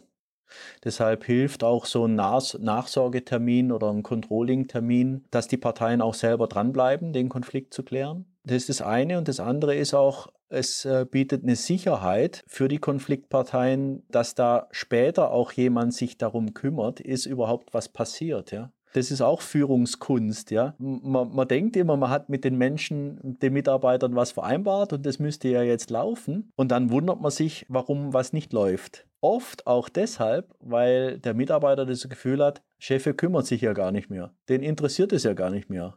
Deshalb 0.84 1.24
hilft 1.24 1.64
auch 1.64 1.86
so 1.86 2.06
ein 2.06 2.16
Nachsorgetermin 2.16 3.72
oder 3.72 3.92
ein 3.92 4.04
Controlling-Termin, 4.04 5.26
dass 5.32 5.48
die 5.48 5.58
Parteien 5.58 6.02
auch 6.02 6.14
selber 6.14 6.48
dranbleiben, 6.48 7.14
den 7.14 7.30
Konflikt 7.30 7.74
zu 7.74 7.84
klären. 7.84 8.26
Das 8.44 8.58
ist 8.58 8.70
das 8.70 8.82
eine. 8.82 9.18
Und 9.18 9.28
das 9.28 9.40
andere 9.40 9.76
ist 9.76 9.94
auch, 9.94 10.28
es 10.50 10.86
äh, 10.86 11.06
bietet 11.10 11.44
eine 11.44 11.56
Sicherheit 11.56 12.44
für 12.48 12.68
die 12.68 12.80
Konfliktparteien, 12.80 14.04
dass 14.10 14.36
da 14.36 14.68
später 14.72 15.32
auch 15.32 15.52
jemand 15.52 15.94
sich 15.94 16.18
darum 16.18 16.54
kümmert, 16.54 17.00
ist 17.00 17.26
überhaupt 17.26 17.74
was 17.74 17.90
passiert. 17.90 18.52
Ja? 18.52 18.72
Das 18.94 19.12
ist 19.12 19.22
auch 19.22 19.42
Führungskunst, 19.42 20.52
ja. 20.52 20.76
Man, 20.78 21.34
man, 21.34 21.48
denkt 21.48 21.78
immer, 21.78 21.96
man 21.96 22.10
hat 22.10 22.28
mit 22.30 22.44
den 22.44 22.58
Menschen, 22.58 23.40
den 23.40 23.54
Mitarbeitern 23.54 24.16
was 24.16 24.32
vereinbart 24.32 24.92
und 24.92 25.06
das 25.06 25.20
müsste 25.20 25.48
ja 25.48 25.64
jetzt 25.64 25.90
laufen. 25.90 26.52
Und 26.58 26.72
dann 26.72 26.92
wundert 26.92 27.22
man 27.22 27.32
sich, 27.32 27.66
warum 27.70 28.14
was 28.14 28.34
nicht 28.34 28.52
läuft. 28.52 29.08
Oft 29.22 29.68
auch 29.68 29.88
deshalb, 29.88 30.54
weil 30.60 31.20
der 31.20 31.36
Mitarbeiter 31.36 31.86
das 31.86 32.10
Gefühl 32.10 32.44
hat, 32.44 32.64
Chefe 32.80 33.14
kümmert 33.14 33.46
sich 33.46 33.62
ja 33.62 33.74
gar 33.74 33.92
nicht 33.92 34.10
mehr. 34.10 34.34
Den 34.50 34.64
interessiert 34.64 35.14
es 35.14 35.24
ja 35.24 35.34
gar 35.34 35.52
nicht 35.52 35.70
mehr. 35.70 35.96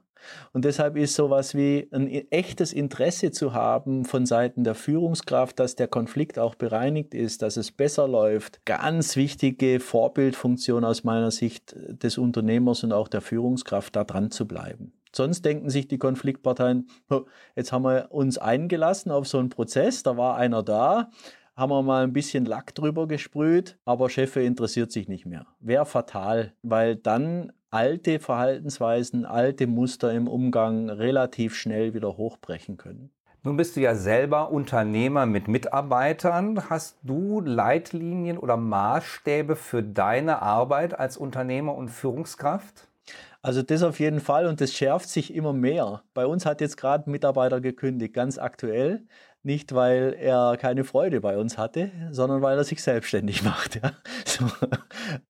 Und 0.52 0.64
deshalb 0.64 0.96
ist 0.96 1.14
sowas 1.14 1.54
wie 1.54 1.88
ein 1.92 2.08
echtes 2.30 2.72
Interesse 2.72 3.30
zu 3.30 3.52
haben 3.52 4.04
von 4.04 4.26
Seiten 4.26 4.64
der 4.64 4.74
Führungskraft, 4.74 5.58
dass 5.58 5.76
der 5.76 5.88
Konflikt 5.88 6.38
auch 6.38 6.54
bereinigt 6.54 7.14
ist, 7.14 7.42
dass 7.42 7.56
es 7.56 7.72
besser 7.72 8.08
läuft. 8.08 8.64
Ganz 8.64 9.16
wichtige 9.16 9.80
Vorbildfunktion 9.80 10.84
aus 10.84 11.04
meiner 11.04 11.30
Sicht 11.30 11.74
des 11.76 12.18
Unternehmers 12.18 12.84
und 12.84 12.92
auch 12.92 13.08
der 13.08 13.20
Führungskraft, 13.20 13.96
da 13.96 14.04
dran 14.04 14.30
zu 14.30 14.46
bleiben. 14.46 14.92
Sonst 15.14 15.44
denken 15.44 15.70
sich 15.70 15.86
die 15.86 15.98
Konfliktparteien, 15.98 16.88
jetzt 17.54 17.70
haben 17.70 17.84
wir 17.84 18.08
uns 18.10 18.36
eingelassen 18.36 19.12
auf 19.12 19.28
so 19.28 19.38
einen 19.38 19.48
Prozess, 19.48 20.02
da 20.02 20.16
war 20.16 20.36
einer 20.36 20.64
da, 20.64 21.10
haben 21.56 21.70
wir 21.70 21.82
mal 21.82 22.04
ein 22.04 22.12
bisschen 22.12 22.44
Lack 22.44 22.74
drüber 22.74 23.06
gesprüht, 23.06 23.78
aber 23.84 24.10
Chefe 24.10 24.42
interessiert 24.42 24.92
sich 24.92 25.08
nicht 25.08 25.26
mehr. 25.26 25.46
Wäre 25.60 25.86
fatal, 25.86 26.52
weil 26.62 26.96
dann 26.96 27.52
alte 27.70 28.18
Verhaltensweisen, 28.18 29.24
alte 29.24 29.66
Muster 29.66 30.12
im 30.12 30.28
Umgang 30.28 30.90
relativ 30.90 31.56
schnell 31.56 31.94
wieder 31.94 32.16
hochbrechen 32.16 32.76
können. 32.76 33.10
Nun 33.42 33.58
bist 33.58 33.76
du 33.76 33.80
ja 33.80 33.94
selber 33.94 34.50
Unternehmer 34.50 35.26
mit 35.26 35.48
Mitarbeitern. 35.48 36.70
Hast 36.70 36.96
du 37.02 37.42
Leitlinien 37.42 38.38
oder 38.38 38.56
Maßstäbe 38.56 39.54
für 39.54 39.82
deine 39.82 40.40
Arbeit 40.40 40.98
als 40.98 41.18
Unternehmer 41.18 41.74
und 41.74 41.90
Führungskraft? 41.90 42.88
Also 43.42 43.62
das 43.62 43.82
auf 43.82 44.00
jeden 44.00 44.20
Fall 44.20 44.46
und 44.46 44.62
das 44.62 44.72
schärft 44.72 45.10
sich 45.10 45.34
immer 45.34 45.52
mehr. 45.52 46.02
Bei 46.14 46.24
uns 46.24 46.46
hat 46.46 46.62
jetzt 46.62 46.78
gerade 46.78 47.06
ein 47.06 47.10
Mitarbeiter 47.10 47.60
gekündigt, 47.60 48.14
ganz 48.14 48.38
aktuell. 48.38 49.06
Nicht, 49.46 49.74
weil 49.74 50.16
er 50.18 50.56
keine 50.56 50.84
Freude 50.84 51.20
bei 51.20 51.36
uns 51.36 51.58
hatte, 51.58 51.90
sondern 52.10 52.40
weil 52.40 52.56
er 52.56 52.64
sich 52.64 52.82
selbstständig 52.82 53.42
macht. 53.44 53.74
Ja. 53.76 53.92
So. 54.24 54.46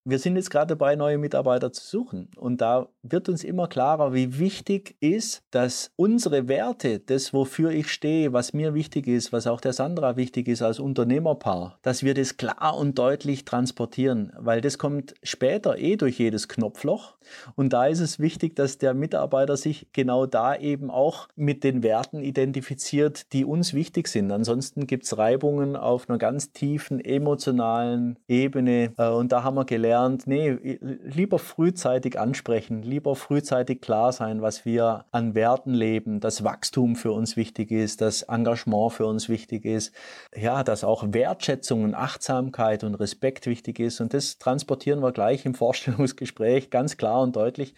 Wir 0.05 0.21
sind 0.21 0.37
jetzt 0.37 0.51
gerade 0.51 0.77
dabei, 0.77 0.95
neue 0.95 1.19
Mitarbeiter 1.19 1.73
zu 1.73 1.85
suchen. 1.85 2.31
Und 2.37 2.61
da 2.61 2.87
wird 3.03 3.29
uns 3.29 3.43
immer 3.43 3.67
klarer, 3.67 4.15
wie 4.15 4.39
wichtig 4.39 4.97
ist, 5.01 5.43
dass 5.51 5.91
unsere 5.97 6.47
Werte, 6.47 7.01
das, 7.01 7.33
wofür 7.33 7.73
ich 7.73 7.91
stehe, 7.91 8.33
was 8.33 8.53
mir 8.53 8.73
wichtig 8.73 9.09
ist, 9.09 9.33
was 9.33 9.49
auch 9.49 9.61
der 9.61 9.73
Sandra 9.73 10.17
wichtig 10.17 10.47
ist 10.47 10.63
als 10.63 10.79
Unternehmerpaar, 10.79 11.81
dass 11.83 12.05
wir 12.05 12.15
das 12.15 12.37
klar 12.37 12.77
und 12.79 12.97
deutlich 12.97 13.45
transportieren. 13.45 14.33
Weil 14.39 14.61
das 14.61 14.79
kommt 14.79 15.15
später 15.25 15.77
eh 15.77 15.97
durch 15.97 16.21
jedes 16.21 16.47
Knopfloch. 16.47 17.17
Und 17.57 17.73
da 17.73 17.87
ist 17.87 18.01
es 18.01 18.21
wichtig, 18.21 18.55
dass 18.55 18.79
der 18.79 18.95
Mitarbeiter 18.95 19.57
sich 19.57 19.89
genau 19.93 20.27
da 20.27 20.57
eben 20.57 20.89
auch 20.89 21.27
mit 21.35 21.65
den 21.65 21.83
Werten 21.83 22.21
identifiziert, 22.21 23.33
die 23.33 23.45
uns 23.45 23.75
wichtig 23.75 24.04
wichtig 24.05 24.09
sind. 24.09 24.31
Ansonsten 24.31 24.87
gibt 24.87 25.05
es 25.05 25.17
Reibungen 25.17 25.77
auf 25.77 26.09
einer 26.09 26.19
ganz 26.19 26.53
tiefen 26.53 27.01
emotionalen 27.01 28.19
Ebene. 28.29 28.93
Äh, 28.97 29.09
und 29.09 29.33
da 29.33 29.43
haben 29.43 29.57
wir 29.57 29.65
gelernt, 29.65 30.27
nee, 30.27 30.79
lieber 31.05 31.39
frühzeitig 31.39 32.19
ansprechen, 32.19 32.83
lieber 32.83 33.17
frühzeitig 33.17 33.81
klar 33.81 34.13
sein, 34.13 34.43
was 34.43 34.65
wir 34.65 35.05
an 35.11 35.35
Werten 35.35 35.73
leben, 35.73 36.21
dass 36.21 36.45
Wachstum 36.45 36.97
für 36.97 37.13
uns 37.13 37.37
wichtig 37.37 37.71
ist, 37.71 38.01
dass 38.01 38.23
Engagement 38.23 38.93
für 38.93 39.07
uns 39.07 39.29
wichtig 39.29 39.65
ist, 39.65 39.95
ja, 40.35 40.63
dass 40.63 40.85
auch 40.85 41.05
Wertschätzung 41.09 41.85
und 41.85 41.95
Achtsamkeit 41.95 42.85
und 42.85 42.95
Respekt 42.97 43.47
wichtig 43.47 43.81
ist. 43.81 44.01
Und 44.01 44.13
das 44.13 44.39
transportieren 44.39 45.01
wir 45.01 45.13
gleich 45.13 45.45
im 45.47 45.55
Vorstellungsgespräch 45.65 46.71
ganz 46.71 46.97
klar 46.97 47.23
und 47.23 47.37
deutlich. 47.37 47.75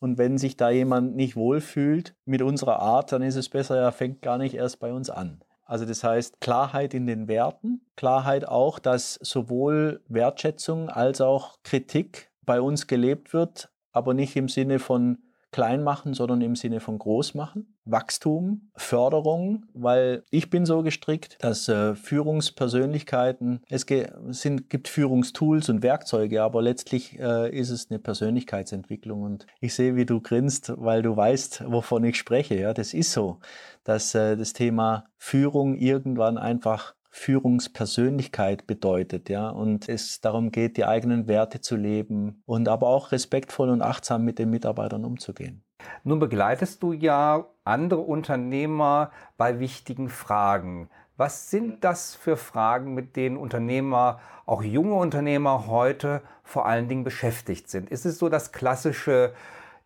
Und 0.00 0.16
wenn 0.16 0.38
sich 0.38 0.56
da 0.56 0.70
jemand 0.70 1.14
nicht 1.14 1.36
wohlfühlt 1.36 2.14
mit 2.24 2.40
unserer 2.40 2.78
Art, 2.80 3.12
dann 3.12 3.20
ist 3.20 3.36
es 3.36 3.50
besser, 3.50 3.76
er 3.76 3.92
fängt 3.92 4.22
gar 4.22 4.38
nicht 4.38 4.54
erst 4.54 4.80
bei 4.80 4.92
uns 4.92 5.10
an. 5.10 5.42
Also 5.70 5.84
das 5.84 6.02
heißt 6.02 6.40
Klarheit 6.40 6.94
in 6.94 7.06
den 7.06 7.28
Werten, 7.28 7.82
Klarheit 7.94 8.44
auch, 8.48 8.80
dass 8.80 9.14
sowohl 9.22 10.02
Wertschätzung 10.08 10.88
als 10.88 11.20
auch 11.20 11.58
Kritik 11.62 12.32
bei 12.42 12.60
uns 12.60 12.88
gelebt 12.88 13.32
wird, 13.32 13.70
aber 13.92 14.12
nicht 14.12 14.34
im 14.34 14.48
Sinne 14.48 14.80
von 14.80 15.18
klein 15.52 15.84
machen, 15.84 16.12
sondern 16.12 16.40
im 16.40 16.56
Sinne 16.56 16.80
von 16.80 16.98
groß 16.98 17.34
machen. 17.34 17.78
Wachstum, 17.90 18.70
Förderung, 18.76 19.66
weil 19.74 20.24
ich 20.30 20.50
bin 20.50 20.66
so 20.66 20.82
gestrickt, 20.82 21.36
dass 21.40 21.68
äh, 21.68 21.94
Führungspersönlichkeiten, 21.94 23.62
es 23.68 23.86
sind, 24.30 24.70
gibt 24.70 24.88
Führungstools 24.88 25.68
und 25.68 25.82
Werkzeuge, 25.82 26.42
aber 26.42 26.62
letztlich 26.62 27.18
äh, 27.18 27.56
ist 27.56 27.70
es 27.70 27.90
eine 27.90 27.98
Persönlichkeitsentwicklung 27.98 29.22
und 29.22 29.46
ich 29.60 29.74
sehe, 29.74 29.96
wie 29.96 30.06
du 30.06 30.20
grinst, 30.20 30.72
weil 30.76 31.02
du 31.02 31.16
weißt, 31.16 31.64
wovon 31.66 32.04
ich 32.04 32.16
spreche. 32.16 32.54
Ja, 32.56 32.74
das 32.74 32.94
ist 32.94 33.12
so, 33.12 33.38
dass 33.84 34.14
äh, 34.14 34.36
das 34.36 34.52
Thema 34.52 35.04
Führung 35.16 35.76
irgendwann 35.76 36.38
einfach 36.38 36.94
Führungspersönlichkeit 37.10 38.66
bedeutet, 38.66 39.28
ja, 39.28 39.50
und 39.50 39.88
es 39.88 40.20
darum 40.20 40.52
geht, 40.52 40.76
die 40.76 40.84
eigenen 40.84 41.26
Werte 41.26 41.60
zu 41.60 41.76
leben 41.76 42.42
und 42.46 42.68
aber 42.68 42.86
auch 42.86 43.10
respektvoll 43.10 43.68
und 43.68 43.82
achtsam 43.82 44.24
mit 44.24 44.38
den 44.38 44.50
Mitarbeitern 44.50 45.04
umzugehen. 45.04 45.64
Nun 46.04 46.18
begleitest 46.18 46.82
du 46.82 46.92
ja 46.92 47.46
andere 47.64 48.00
Unternehmer 48.00 49.10
bei 49.36 49.60
wichtigen 49.60 50.08
Fragen. 50.08 50.88
Was 51.16 51.50
sind 51.50 51.84
das 51.84 52.14
für 52.14 52.36
Fragen, 52.36 52.94
mit 52.94 53.16
denen 53.16 53.36
Unternehmer, 53.36 54.20
auch 54.46 54.62
junge 54.62 54.94
Unternehmer 54.94 55.66
heute 55.66 56.22
vor 56.42 56.66
allen 56.66 56.88
Dingen 56.88 57.04
beschäftigt 57.04 57.68
sind? 57.68 57.90
Ist 57.90 58.06
es 58.06 58.18
so 58.18 58.28
das 58.28 58.52
klassische 58.52 59.32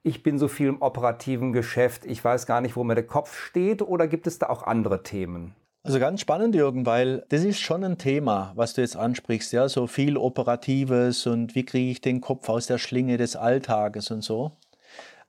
ich 0.06 0.22
bin 0.22 0.38
so 0.38 0.48
viel 0.48 0.68
im 0.68 0.82
operativen 0.82 1.52
Geschäft, 1.52 2.04
ich 2.04 2.22
weiß 2.22 2.44
gar 2.46 2.60
nicht, 2.60 2.76
wo 2.76 2.84
mir 2.84 2.94
der 2.94 3.06
Kopf 3.06 3.36
steht, 3.36 3.80
oder 3.80 4.06
gibt 4.06 4.26
es 4.26 4.38
da 4.38 4.50
auch 4.50 4.62
andere 4.62 5.02
Themen? 5.02 5.54
Also 5.82 5.98
ganz 5.98 6.20
spannend, 6.20 6.54
Jürgen, 6.54 6.86
weil 6.86 7.24
das 7.30 7.42
ist 7.42 7.60
schon 7.60 7.84
ein 7.84 7.98
Thema, 7.98 8.52
was 8.54 8.74
du 8.74 8.82
jetzt 8.82 8.96
ansprichst, 8.96 9.52
ja, 9.52 9.68
so 9.68 9.86
viel 9.86 10.16
Operatives 10.16 11.26
und 11.26 11.54
wie 11.54 11.64
kriege 11.64 11.90
ich 11.90 12.00
den 12.00 12.20
Kopf 12.20 12.48
aus 12.48 12.66
der 12.66 12.78
Schlinge 12.78 13.16
des 13.16 13.34
Alltages 13.34 14.10
und 14.10 14.22
so. 14.22 14.52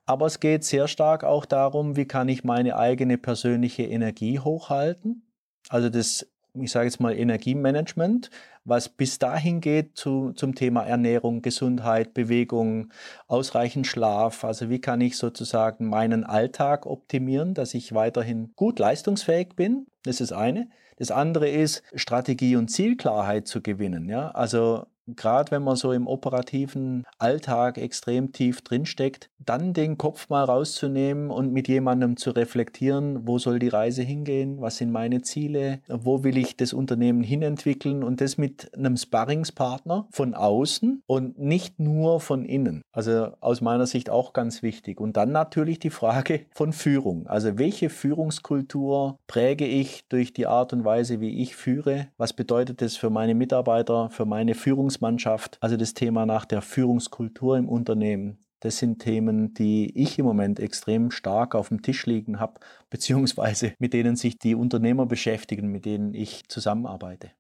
Aber 0.06 0.28
es 0.28 0.40
geht 0.40 0.64
sehr 0.64 0.88
stark 0.88 1.24
auch 1.24 1.46
darum, 1.46 1.96
wie 1.96 2.06
kann 2.06 2.30
ich 2.30 2.44
meine 2.44 2.78
eigene 2.78 3.18
persönliche 3.18 3.84
Energie 3.84 4.40
hochhalten. 4.40 5.24
Also 5.70 5.90
das, 5.90 6.28
ich 6.54 6.72
sage 6.72 6.86
jetzt 6.86 7.00
mal 7.00 7.18
Energiemanagement, 7.18 8.30
was 8.66 8.90
bis 8.90 9.18
dahin 9.20 9.62
geht 9.62 9.98
zu, 9.98 10.32
zum 10.34 10.54
Thema 10.54 10.84
Ernährung, 10.84 11.42
Gesundheit, 11.42 12.14
Bewegung, 12.14 12.92
ausreichend 13.28 13.88
Schlaf. 13.88 14.44
Also 14.44 14.70
wie 14.70 14.80
kann 14.80 15.02
ich 15.02 15.18
sozusagen 15.18 15.90
meinen 15.90 16.24
Alltag 16.24 16.86
optimieren, 16.86 17.54
dass 17.54 17.74
ich 17.74 17.94
weiterhin 17.94 18.54
gut 18.56 18.80
leistungsfähig 18.80 19.56
bin, 19.56 19.88
das 20.04 20.22
ist 20.22 20.34
eine. 20.34 20.70
Das 20.98 21.12
andere 21.12 21.50
ist, 21.50 21.84
Strategie 21.96 22.56
und 22.56 22.70
Zielklarheit 22.70 23.48
zu 23.48 23.62
gewinnen. 23.62 24.08
Ja? 24.08 24.30
Also 24.30 24.86
gerade 25.08 25.52
wenn 25.52 25.64
man 25.64 25.76
so 25.76 25.92
im 25.92 26.08
operativen 26.08 27.06
Alltag 27.18 27.78
extrem 27.78 28.32
tief 28.32 28.62
drinsteckt, 28.62 29.30
dann 29.46 29.74
den 29.74 29.98
Kopf 29.98 30.30
mal 30.30 30.44
rauszunehmen 30.44 31.30
und 31.30 31.54
mit 31.54 31.68
jemandem 31.68 32.18
zu 32.18 32.32
reflektieren, 32.32 33.28
wo 33.28 33.38
soll 33.38 33.60
die 33.60 33.68
Reise 33.68 34.02
hingehen, 34.02 34.60
was 34.60 34.78
sind 34.78 34.92
meine 34.92 35.22
Ziele, 35.22 35.80
wo 35.88 36.24
will 36.24 36.38
ich 36.38 36.58
das 36.58 36.74
Unternehmen 36.74 37.22
hinentwickeln 37.22 38.04
und 38.04 38.22
das 38.22 38.38
mit 38.38 38.74
einem 38.76 38.98
Sparringspartner 38.98 40.08
von 40.12 40.34
außen 40.34 41.04
und 41.06 41.38
nicht 41.38 41.80
nur 41.80 42.20
von 42.20 42.46
innen. 42.46 42.82
Also 42.92 43.30
aus 43.40 43.62
meiner 43.62 43.86
Sicht 43.86 44.10
auch 44.10 44.34
ganz 44.34 44.64
wichtig. 44.64 45.00
Und 45.00 45.18
dann 45.18 45.32
natürlich 45.32 45.80
die 45.80 45.90
Frage 45.90 46.46
von 46.54 46.74
Führung. 46.74 47.28
Also 47.28 47.58
welche 47.58 47.90
Führungskultur 47.90 49.20
präge 49.28 49.66
ich 49.66 50.08
durch 50.08 50.34
die 50.34 50.48
Art 50.48 50.74
und 50.74 50.86
Weise, 50.86 51.20
wie 51.20 51.42
ich 51.42 51.56
führe? 51.56 52.08
Was 52.18 52.34
bedeutet 52.34 52.82
das 52.82 52.96
für 52.96 53.10
meine 53.10 53.36
Mitarbeiter, 53.36 54.10
für 54.10 54.26
meine 54.26 54.56
Führungsmannschaft? 54.96 55.58
Also 55.62 55.78
das 55.78 55.94
Thema 55.94 56.26
nach 56.26 56.46
der 56.46 56.62
Führungskultur 56.62 57.58
im 57.58 57.68
Unternehmen. 57.68 58.40
Das 58.62 58.78
sind 58.78 59.00
Themen, 59.00 59.54
die 59.54 59.92
ich 59.96 60.18
im 60.18 60.26
Moment 60.26 60.60
extrem 60.60 61.12
stark 61.12 61.54
auf 61.54 61.70
dem 61.70 61.82
Tisch 61.82 62.06
liegen 62.06 62.40
habe, 62.40 62.60
beziehungsweise 62.90 63.74
mit 63.80 63.94
denen 63.94 64.16
sich 64.16 64.40
die 64.40 64.56
Unternehmer 64.56 65.06
beschäftigen, 65.06 65.72
mit 65.72 65.86
denen 65.86 66.14
ich 66.14 66.48
zusammenarbeite. 66.48 67.32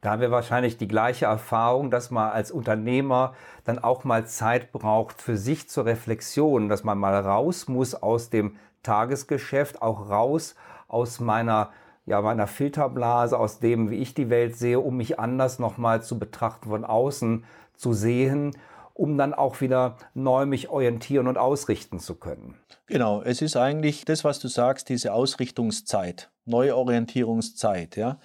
Da 0.00 0.10
haben 0.10 0.20
wir 0.20 0.30
wahrscheinlich 0.30 0.76
die 0.76 0.88
gleiche 0.88 1.26
Erfahrung, 1.26 1.90
dass 1.90 2.10
man 2.10 2.30
als 2.30 2.50
Unternehmer 2.50 3.34
dann 3.64 3.78
auch 3.78 4.04
mal 4.04 4.26
Zeit 4.26 4.70
braucht 4.72 5.20
für 5.22 5.36
sich 5.36 5.68
zur 5.68 5.86
Reflexion, 5.86 6.68
dass 6.68 6.84
man 6.84 6.98
mal 6.98 7.14
raus 7.14 7.68
muss 7.68 7.94
aus 7.94 8.30
dem 8.30 8.56
Tagesgeschäft, 8.82 9.82
auch 9.82 10.10
raus 10.10 10.54
aus 10.88 11.18
meiner 11.18 11.70
ja, 12.06 12.22
meiner 12.22 12.46
Filterblase, 12.46 13.38
aus 13.38 13.58
dem, 13.58 13.90
wie 13.90 13.96
ich 13.96 14.14
die 14.14 14.30
Welt 14.30 14.56
sehe, 14.56 14.80
um 14.80 14.96
mich 14.96 15.18
anders 15.18 15.58
nochmal 15.58 16.02
zu 16.02 16.18
betrachten, 16.18 16.70
von 16.70 16.84
außen 16.84 17.44
zu 17.76 17.92
sehen 17.92 18.52
um 18.96 19.18
dann 19.18 19.34
auch 19.34 19.60
wieder 19.60 19.96
neu 20.14 20.46
mich 20.46 20.70
orientieren 20.70 21.26
und 21.26 21.36
ausrichten 21.36 22.00
zu 22.00 22.14
können. 22.14 22.54
Genau, 22.86 23.22
es 23.22 23.42
ist 23.42 23.56
eigentlich 23.56 24.04
das, 24.04 24.24
was 24.24 24.38
du 24.38 24.48
sagst, 24.48 24.88
diese 24.88 25.12
Ausrichtungszeit, 25.12 26.30
Neuorientierungszeit, 26.46 27.96
ja. 27.96 28.18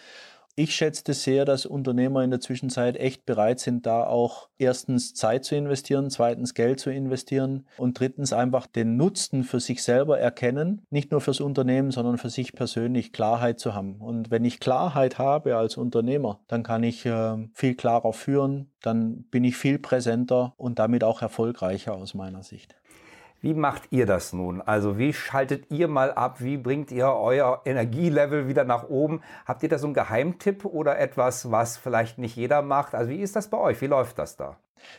Ich 0.55 0.75
schätze 0.75 1.13
sehr, 1.13 1.45
dass 1.45 1.65
Unternehmer 1.65 2.23
in 2.23 2.29
der 2.29 2.41
Zwischenzeit 2.41 2.97
echt 2.97 3.25
bereit 3.25 3.59
sind, 3.59 3.85
da 3.85 4.05
auch 4.05 4.49
erstens 4.57 5.13
Zeit 5.13 5.45
zu 5.45 5.55
investieren, 5.55 6.09
zweitens 6.09 6.53
Geld 6.53 6.79
zu 6.79 6.89
investieren 6.89 7.65
und 7.77 7.99
drittens 7.99 8.33
einfach 8.33 8.67
den 8.67 8.97
Nutzen 8.97 9.43
für 9.43 9.61
sich 9.61 9.81
selber 9.81 10.19
erkennen, 10.19 10.85
nicht 10.89 11.11
nur 11.11 11.21
fürs 11.21 11.39
Unternehmen, 11.39 11.91
sondern 11.91 12.17
für 12.17 12.29
sich 12.29 12.53
persönlich 12.53 13.13
Klarheit 13.13 13.59
zu 13.59 13.73
haben. 13.73 14.01
Und 14.01 14.29
wenn 14.29 14.43
ich 14.43 14.59
Klarheit 14.59 15.17
habe 15.17 15.55
als 15.55 15.77
Unternehmer, 15.77 16.41
dann 16.47 16.63
kann 16.63 16.83
ich 16.83 17.05
äh, 17.05 17.37
viel 17.53 17.75
klarer 17.75 18.11
führen, 18.11 18.71
dann 18.81 19.23
bin 19.23 19.45
ich 19.45 19.55
viel 19.55 19.79
präsenter 19.79 20.53
und 20.57 20.79
damit 20.79 21.03
auch 21.03 21.21
erfolgreicher 21.21 21.95
aus 21.95 22.13
meiner 22.13 22.43
Sicht. 22.43 22.75
Wie 23.41 23.55
macht 23.55 23.91
ihr 23.91 24.05
das 24.05 24.33
nun? 24.33 24.61
Also 24.61 24.99
wie 24.99 25.13
schaltet 25.13 25.71
ihr 25.71 25.87
mal 25.87 26.13
ab? 26.13 26.41
Wie 26.41 26.57
bringt 26.57 26.91
ihr 26.91 27.07
euer 27.07 27.61
Energielevel 27.65 28.47
wieder 28.47 28.65
nach 28.65 28.87
oben? 28.87 29.23
Habt 29.47 29.63
ihr 29.63 29.69
da 29.69 29.79
so 29.79 29.87
einen 29.87 29.95
Geheimtipp 29.95 30.63
oder 30.63 30.99
etwas, 30.99 31.49
was 31.49 31.75
vielleicht 31.75 32.19
nicht 32.19 32.35
jeder 32.35 32.61
macht? 32.61 32.93
Also 32.93 33.09
wie 33.09 33.19
ist 33.19 33.35
das 33.35 33.49
bei 33.49 33.57
euch? 33.57 33.81
Wie 33.81 33.87
läuft 33.87 34.19
das 34.19 34.37
da? 34.37 34.57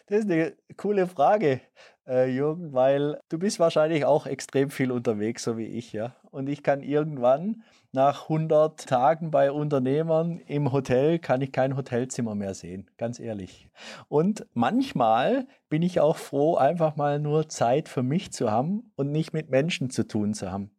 Das 0.08 0.20
ist 0.20 0.30
eine 0.30 0.54
coole 0.76 1.06
Frage, 1.06 1.60
äh, 2.06 2.28
Jürgen, 2.28 2.72
weil 2.72 3.20
du 3.28 3.38
bist 3.38 3.60
wahrscheinlich 3.60 4.04
auch 4.04 4.26
extrem 4.26 4.70
viel 4.70 4.90
unterwegs, 4.90 5.44
so 5.44 5.56
wie 5.56 5.66
ich, 5.66 5.92
ja. 5.92 6.16
Und 6.32 6.48
ich 6.48 6.64
kann 6.64 6.82
irgendwann 6.82 7.62
nach 7.92 8.22
100 8.22 8.86
Tagen 8.86 9.30
bei 9.30 9.52
Unternehmern 9.52 10.38
im 10.46 10.72
Hotel 10.72 11.18
kann 11.18 11.42
ich 11.42 11.52
kein 11.52 11.76
Hotelzimmer 11.76 12.34
mehr 12.34 12.54
sehen, 12.54 12.90
ganz 12.96 13.20
ehrlich. 13.20 13.68
Und 14.08 14.46
manchmal 14.54 15.46
bin 15.68 15.82
ich 15.82 16.00
auch 16.00 16.16
froh, 16.16 16.56
einfach 16.56 16.96
mal 16.96 17.18
nur 17.18 17.48
Zeit 17.48 17.88
für 17.88 18.02
mich 18.02 18.32
zu 18.32 18.50
haben 18.50 18.90
und 18.96 19.12
nicht 19.12 19.34
mit 19.34 19.50
Menschen 19.50 19.90
zu 19.90 20.06
tun 20.08 20.32
zu 20.32 20.50
haben. 20.50 20.70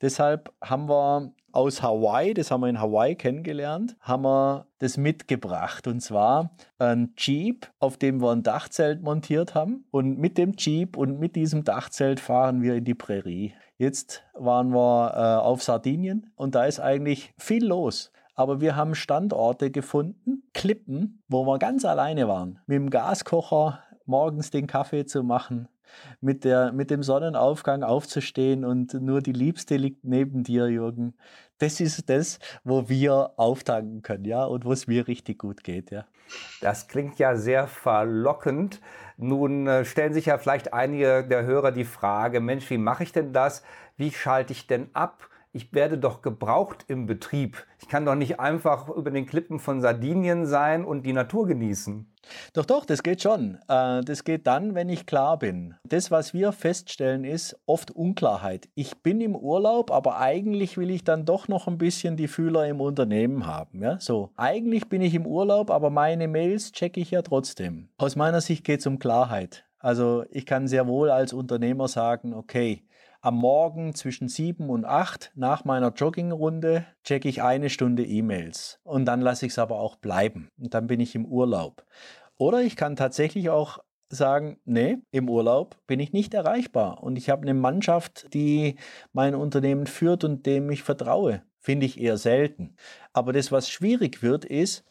Deshalb 0.00 0.52
haben 0.62 0.88
wir 0.88 1.32
aus 1.54 1.82
Hawaii, 1.82 2.34
das 2.34 2.50
haben 2.50 2.62
wir 2.62 2.68
in 2.68 2.80
Hawaii 2.80 3.14
kennengelernt, 3.14 3.96
haben 4.00 4.24
wir 4.24 4.66
das 4.78 4.96
mitgebracht. 4.96 5.86
Und 5.86 6.00
zwar 6.00 6.50
ein 6.78 7.14
Jeep, 7.16 7.70
auf 7.78 7.96
dem 7.96 8.20
wir 8.20 8.32
ein 8.32 8.42
Dachzelt 8.42 9.02
montiert 9.02 9.54
haben. 9.54 9.86
Und 9.90 10.18
mit 10.18 10.38
dem 10.38 10.54
Jeep 10.56 10.96
und 10.96 11.18
mit 11.18 11.36
diesem 11.36 11.64
Dachzelt 11.64 12.20
fahren 12.20 12.62
wir 12.62 12.74
in 12.74 12.84
die 12.84 12.94
Prärie. 12.94 13.54
Jetzt 13.76 14.22
waren 14.34 14.72
wir 14.72 15.12
äh, 15.14 15.44
auf 15.44 15.62
Sardinien 15.62 16.32
und 16.36 16.54
da 16.54 16.64
ist 16.64 16.80
eigentlich 16.80 17.34
viel 17.38 17.64
los. 17.64 18.12
Aber 18.36 18.60
wir 18.60 18.74
haben 18.74 18.94
Standorte 18.94 19.70
gefunden, 19.70 20.42
Klippen, 20.54 21.22
wo 21.28 21.44
wir 21.44 21.58
ganz 21.58 21.84
alleine 21.84 22.26
waren. 22.26 22.58
Mit 22.66 22.76
dem 22.76 22.90
Gaskocher 22.90 23.80
morgens 24.06 24.50
den 24.50 24.66
Kaffee 24.66 25.06
zu 25.06 25.22
machen, 25.22 25.68
mit, 26.20 26.44
der, 26.44 26.72
mit 26.72 26.90
dem 26.90 27.02
Sonnenaufgang 27.02 27.82
aufzustehen 27.82 28.64
und 28.64 28.94
nur 28.94 29.20
die 29.20 29.32
Liebste 29.32 29.76
liegt 29.76 30.04
neben 30.04 30.42
dir, 30.42 30.68
Jürgen. 30.68 31.14
Das 31.58 31.80
ist 31.80 32.10
das, 32.10 32.38
wo 32.64 32.88
wir 32.88 33.32
auftanken 33.36 34.02
können, 34.02 34.24
ja, 34.24 34.44
und 34.44 34.64
wo 34.64 34.72
es 34.72 34.86
mir 34.86 35.06
richtig 35.06 35.38
gut 35.38 35.62
geht, 35.62 35.90
ja. 35.90 36.04
Das 36.60 36.88
klingt 36.88 37.18
ja 37.18 37.36
sehr 37.36 37.66
verlockend. 37.66 38.80
Nun 39.16 39.66
äh, 39.66 39.84
stellen 39.84 40.14
sich 40.14 40.26
ja 40.26 40.38
vielleicht 40.38 40.72
einige 40.72 41.26
der 41.26 41.44
Hörer 41.44 41.70
die 41.70 41.84
Frage, 41.84 42.40
Mensch, 42.40 42.68
wie 42.70 42.78
mache 42.78 43.04
ich 43.04 43.12
denn 43.12 43.32
das? 43.32 43.62
Wie 43.96 44.10
schalte 44.10 44.52
ich 44.52 44.66
denn 44.66 44.88
ab? 44.94 45.28
Ich 45.54 45.72
werde 45.72 45.98
doch 45.98 46.20
gebraucht 46.20 46.84
im 46.88 47.06
Betrieb. 47.06 47.64
Ich 47.80 47.88
kann 47.88 48.04
doch 48.04 48.16
nicht 48.16 48.40
einfach 48.40 48.88
über 48.88 49.12
den 49.12 49.24
Klippen 49.24 49.60
von 49.60 49.80
Sardinien 49.80 50.46
sein 50.46 50.84
und 50.84 51.06
die 51.06 51.12
Natur 51.12 51.46
genießen. 51.46 52.12
Doch, 52.54 52.64
doch, 52.64 52.84
das 52.84 53.02
geht 53.02 53.22
schon. 53.22 53.58
Äh, 53.68 54.02
das 54.02 54.24
geht 54.24 54.46
dann, 54.48 54.74
wenn 54.74 54.88
ich 54.88 55.06
klar 55.06 55.38
bin. 55.38 55.74
Das, 55.84 56.10
was 56.10 56.34
wir 56.34 56.50
feststellen, 56.50 57.22
ist 57.24 57.56
oft 57.66 57.92
Unklarheit. 57.92 58.68
Ich 58.74 58.96
bin 59.02 59.20
im 59.20 59.36
Urlaub, 59.36 59.92
aber 59.92 60.18
eigentlich 60.18 60.76
will 60.76 60.90
ich 60.90 61.04
dann 61.04 61.24
doch 61.24 61.46
noch 61.46 61.68
ein 61.68 61.78
bisschen 61.78 62.16
die 62.16 62.28
Fühler 62.28 62.66
im 62.66 62.80
Unternehmen 62.80 63.46
haben. 63.46 63.80
Ja? 63.80 64.00
So, 64.00 64.30
eigentlich 64.36 64.88
bin 64.88 65.02
ich 65.02 65.14
im 65.14 65.26
Urlaub, 65.26 65.70
aber 65.70 65.90
meine 65.90 66.26
Mails 66.26 66.72
checke 66.72 67.00
ich 67.00 67.12
ja 67.12 67.22
trotzdem. 67.22 67.88
Aus 67.96 68.16
meiner 68.16 68.40
Sicht 68.40 68.64
geht 68.64 68.80
es 68.80 68.86
um 68.86 68.98
Klarheit. 68.98 69.64
Also 69.78 70.24
ich 70.30 70.46
kann 70.46 70.66
sehr 70.66 70.88
wohl 70.88 71.10
als 71.10 71.32
Unternehmer 71.32 71.88
sagen, 71.88 72.32
okay, 72.32 72.82
am 73.24 73.36
Morgen 73.36 73.94
zwischen 73.94 74.28
sieben 74.28 74.68
und 74.68 74.84
acht 74.84 75.32
nach 75.34 75.64
meiner 75.64 75.94
Joggingrunde 75.94 76.84
checke 77.04 77.26
ich 77.26 77.42
eine 77.42 77.70
Stunde 77.70 78.04
E-Mails 78.04 78.80
und 78.84 79.06
dann 79.06 79.22
lasse 79.22 79.46
ich 79.46 79.52
es 79.52 79.58
aber 79.58 79.80
auch 79.80 79.96
bleiben 79.96 80.50
und 80.58 80.74
dann 80.74 80.86
bin 80.86 81.00
ich 81.00 81.14
im 81.14 81.24
Urlaub. 81.24 81.86
Oder 82.36 82.60
ich 82.60 82.76
kann 82.76 82.96
tatsächlich 82.96 83.48
auch 83.48 83.78
sagen, 84.10 84.58
nee, 84.66 84.98
im 85.10 85.30
Urlaub 85.30 85.78
bin 85.86 86.00
ich 86.00 86.12
nicht 86.12 86.34
erreichbar 86.34 87.02
und 87.02 87.16
ich 87.16 87.30
habe 87.30 87.42
eine 87.42 87.54
Mannschaft, 87.54 88.32
die 88.34 88.76
mein 89.14 89.34
Unternehmen 89.34 89.86
führt 89.86 90.22
und 90.22 90.44
dem 90.44 90.68
ich 90.70 90.82
vertraue. 90.82 91.42
Finde 91.60 91.86
ich 91.86 91.98
eher 91.98 92.18
selten. 92.18 92.76
Aber 93.14 93.32
das, 93.32 93.50
was 93.50 93.70
schwierig 93.70 94.22
wird, 94.22 94.44
ist, 94.44 94.84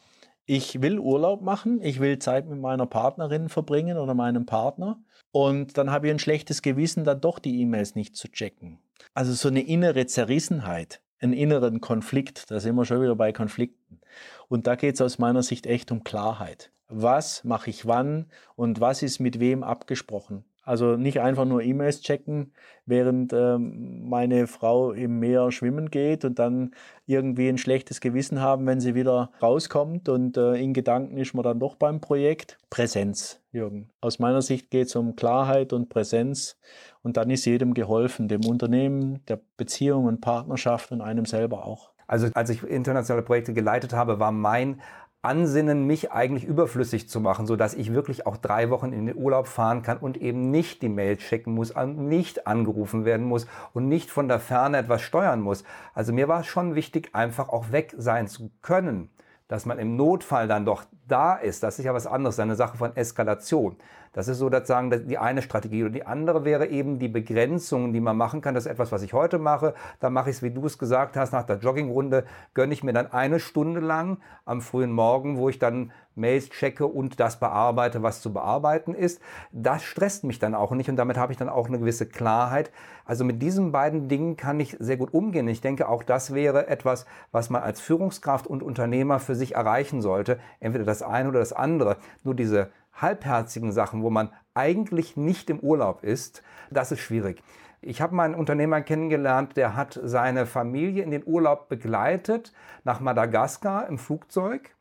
ich 0.46 0.82
will 0.82 1.00
Urlaub 1.00 1.42
machen, 1.42 1.82
ich 1.82 2.00
will 2.00 2.20
Zeit 2.20 2.48
mit 2.48 2.60
meiner 2.60 2.86
Partnerin 2.86 3.50
verbringen 3.50 3.98
oder 3.98 4.14
meinem 4.14 4.46
Partner 4.46 5.00
und 5.32 5.78
dann 5.78 5.92
habe 5.92 6.08
ich 6.08 6.14
ein 6.14 6.20
schlechtes 6.20 6.62
Gewissen, 6.62 7.04
dann 7.04 7.22
doch 7.22 7.40
die 7.40 7.62
E-Mails 7.62 7.96
nicht 7.96 8.16
zu 8.16 8.28
checken. 8.28 8.80
Also 9.14 9.34
so 9.34 9.48
eine 9.48 9.62
innere 9.62 10.06
Zerrissenheit, 10.06 11.02
einen 11.20 11.34
inneren 11.34 11.82
Konflikt, 11.82 12.50
da 12.52 12.60
sind 12.60 12.76
wir 12.76 12.86
schon 12.86 13.02
wieder 13.02 13.16
bei 13.16 13.32
Konflikten. 13.32 14.00
Und 14.50 14.68
da 14.68 14.76
geht 14.76 14.96
es 14.96 15.02
aus 15.02 15.18
meiner 15.18 15.44
Sicht 15.44 15.66
echt 15.66 15.92
um 15.92 16.04
Klarheit. 16.04 16.72
Was 16.88 17.44
mache 17.44 17.70
ich 17.70 17.88
wann 17.88 18.28
und 18.56 18.80
was 18.80 19.02
ist 19.02 19.20
mit 19.20 19.40
wem 19.40 19.64
abgesprochen? 19.64 20.44
Also 20.64 20.96
nicht 20.96 21.20
einfach 21.20 21.46
nur 21.46 21.62
E-Mails 21.62 22.02
checken, 22.02 22.54
während 22.86 23.34
ähm, 23.34 24.08
meine 24.08 24.48
Frau 24.48 24.94
im 24.94 25.20
Meer 25.20 25.52
schwimmen 25.52 25.92
geht 25.92 26.24
und 26.24 26.40
dann 26.40 26.72
irgendwie 27.06 27.50
ein 27.50 27.58
schlechtes 27.58 28.00
Gewissen 28.00 28.40
haben, 28.40 28.66
wenn 28.66 28.80
sie 28.80 28.96
wieder 28.96 29.32
rauskommt 29.42 30.08
und 30.08 30.38
äh, 30.38 30.56
in 30.56 30.74
Gedanken 30.74 31.18
ist 31.18 31.34
man 31.34 31.44
dann 31.44 31.60
doch 31.60 31.76
beim 31.76 32.00
Projekt. 32.00 32.58
Präsenz, 32.70 33.42
Jürgen. 33.52 33.90
Aus 34.00 34.20
meiner 34.20 34.42
Sicht 34.42 34.72
geht 34.72 34.88
es 34.88 34.96
um 34.96 35.16
Klarheit 35.18 35.74
und 35.74 35.90
Präsenz 35.90 36.58
und 37.02 37.18
dann 37.18 37.30
ist 37.30 37.46
jedem 37.46 37.74
geholfen, 37.74 38.30
dem 38.30 38.46
Unternehmen, 38.46 39.20
der 39.28 39.42
Beziehung 39.58 40.06
und 40.06 40.22
Partnerschaft 40.22 40.92
und 40.92 41.02
einem 41.02 41.26
selber 41.26 41.66
auch. 41.66 41.92
Also 42.08 42.28
als 42.34 42.50
ich 42.50 42.64
internationale 42.64 43.24
Projekte 43.24 43.54
geleitet 43.54 43.94
habe, 43.94 44.20
war 44.20 44.32
mein 44.32 44.82
Ansinnen, 45.24 45.88
mich 45.88 46.12
eigentlich 46.12 46.44
überflüssig 46.44 47.08
zu 47.08 47.22
machen, 47.22 47.48
so 47.48 47.56
dass 47.56 47.74
ich 47.74 47.94
wirklich 47.94 48.28
auch 48.28 48.36
drei 48.36 48.70
Wochen 48.70 48.92
in 48.92 49.06
den 49.06 49.16
Urlaub 49.16 49.48
fahren 49.48 49.82
kann 49.82 49.98
und 49.98 50.18
eben 50.18 50.52
nicht 50.52 50.82
die 50.82 50.90
Mail 50.90 51.16
checken 51.16 51.54
muss, 51.54 51.74
nicht 51.96 52.46
angerufen 52.46 53.06
werden 53.06 53.26
muss 53.26 53.48
und 53.72 53.88
nicht 53.88 54.12
von 54.12 54.28
der 54.28 54.40
Ferne 54.40 54.78
etwas 54.78 55.02
steuern 55.02 55.40
muss. 55.40 55.64
Also 55.94 56.12
mir 56.12 56.28
war 56.28 56.42
es 56.42 56.48
schon 56.48 56.76
wichtig, 56.76 57.16
einfach 57.16 57.48
auch 57.48 57.72
weg 57.72 57.96
sein 57.98 58.28
zu 58.28 58.52
können. 58.62 59.10
Dass 59.48 59.66
man 59.66 59.80
im 59.80 59.96
Notfall 59.96 60.48
dann 60.48 60.66
doch 60.66 60.84
da 61.08 61.36
ist, 61.36 61.64
das 61.64 61.80
ist 61.80 61.86
ja 61.86 61.94
was 61.94 62.08
anderes, 62.08 62.40
eine 62.40 62.56
Sache 62.56 62.78
von 62.78 62.96
Eskalation. 62.96 63.78
Das 64.14 64.28
ist 64.28 64.38
so 64.38 64.50
sozusagen 64.50 65.08
die 65.08 65.18
eine 65.18 65.42
Strategie. 65.42 65.84
Und 65.84 65.94
die 65.94 66.06
andere 66.06 66.46
wäre 66.46 66.68
eben 66.68 67.00
die 67.00 67.08
Begrenzungen, 67.08 67.94
die 67.94 68.00
man 68.00 68.16
machen 68.16 68.42
kann. 68.42 68.54
Das 68.54 68.66
ist 68.66 68.72
etwas, 68.72 68.92
was 68.92 69.02
ich 69.02 69.14
heute 69.14 69.40
mache. 69.40 69.74
Da 70.00 70.10
mache 70.10 70.30
ich 70.30 70.38
es, 70.38 70.44
wie 70.44 70.52
du 70.52 70.66
es 70.66 70.78
gesagt 70.78 71.18
hast, 71.18 71.34
nach 71.34 71.44
der 71.44 71.58
Joggingrunde 71.58 72.26
gönne 72.54 72.74
ich 72.74 72.84
mir 72.84 72.94
dann 72.94 73.12
eine 73.12 73.40
Stunde 73.40 73.80
lang 73.80 74.20
am 74.46 74.62
frühen 74.62 74.92
Morgen, 74.92 75.38
wo 75.38 75.50
ich 75.50 75.60
dann 75.60 75.92
Mails 76.16 76.50
checke 76.50 76.86
und 76.86 77.20
das 77.20 77.40
bearbeite, 77.40 78.04
was 78.04 78.22
zu 78.22 78.32
bearbeiten 78.32 78.94
ist. 78.94 79.20
Das 79.52 79.84
stresst 79.84 80.24
mich 80.24 80.40
dann 80.40 80.54
auch 80.54 80.72
nicht 80.72 80.90
und 80.90 80.96
damit 80.96 81.18
habe 81.18 81.32
ich 81.32 81.38
dann 81.38 81.50
auch 81.50 81.68
eine 81.68 81.80
gewisse 81.80 82.06
Klarheit. 82.06 82.72
Also 83.06 83.26
mit 83.26 83.42
diesen 83.42 83.72
beiden 83.72 84.08
Dingen 84.08 84.38
kann 84.38 84.60
ich 84.60 84.78
sehr 84.80 84.98
gut 84.98 85.14
umgehen. 85.14 85.48
Ich 85.48 85.62
denke, 85.62 85.90
auch 85.90 86.04
das 86.04 86.34
wäre 86.34 86.68
etwas, 86.68 87.06
was 87.32 87.50
man 87.50 87.64
als 87.64 87.82
Führungskraft 87.82 88.48
und 88.48 88.64
Unternehmer 88.64 89.20
für 89.20 89.36
sich 89.36 89.56
erreichen 89.56 90.02
sollte. 90.02 90.40
Entweder 90.60 90.86
das 90.86 91.02
eine 91.02 91.30
oder 91.30 91.40
das 91.40 91.54
andere. 91.54 91.98
Nur 92.24 92.36
diese 92.36 92.70
halbherzigen 92.94 93.72
Sachen, 93.72 94.04
wo 94.04 94.10
man 94.10 94.30
eigentlich 94.54 95.18
nicht 95.18 95.50
im 95.50 95.60
Urlaub 95.60 96.04
ist, 96.04 96.44
das 96.72 96.92
ist 96.92 97.00
schwierig. 97.00 97.44
Ich 97.82 98.02
habe 98.02 98.16
mal 98.16 98.24
einen 98.24 98.36
Unternehmer 98.36 98.82
kennengelernt, 98.82 99.58
der 99.58 99.76
hat 99.76 100.00
seine 100.02 100.46
Familie 100.46 101.04
in 101.04 101.12
den 101.12 101.24
Urlaub 101.26 101.68
begleitet 101.68 102.54
nach 102.84 103.02
Madagaskar 103.02 103.88
im 103.88 103.98
Flugzeug, 103.98 104.74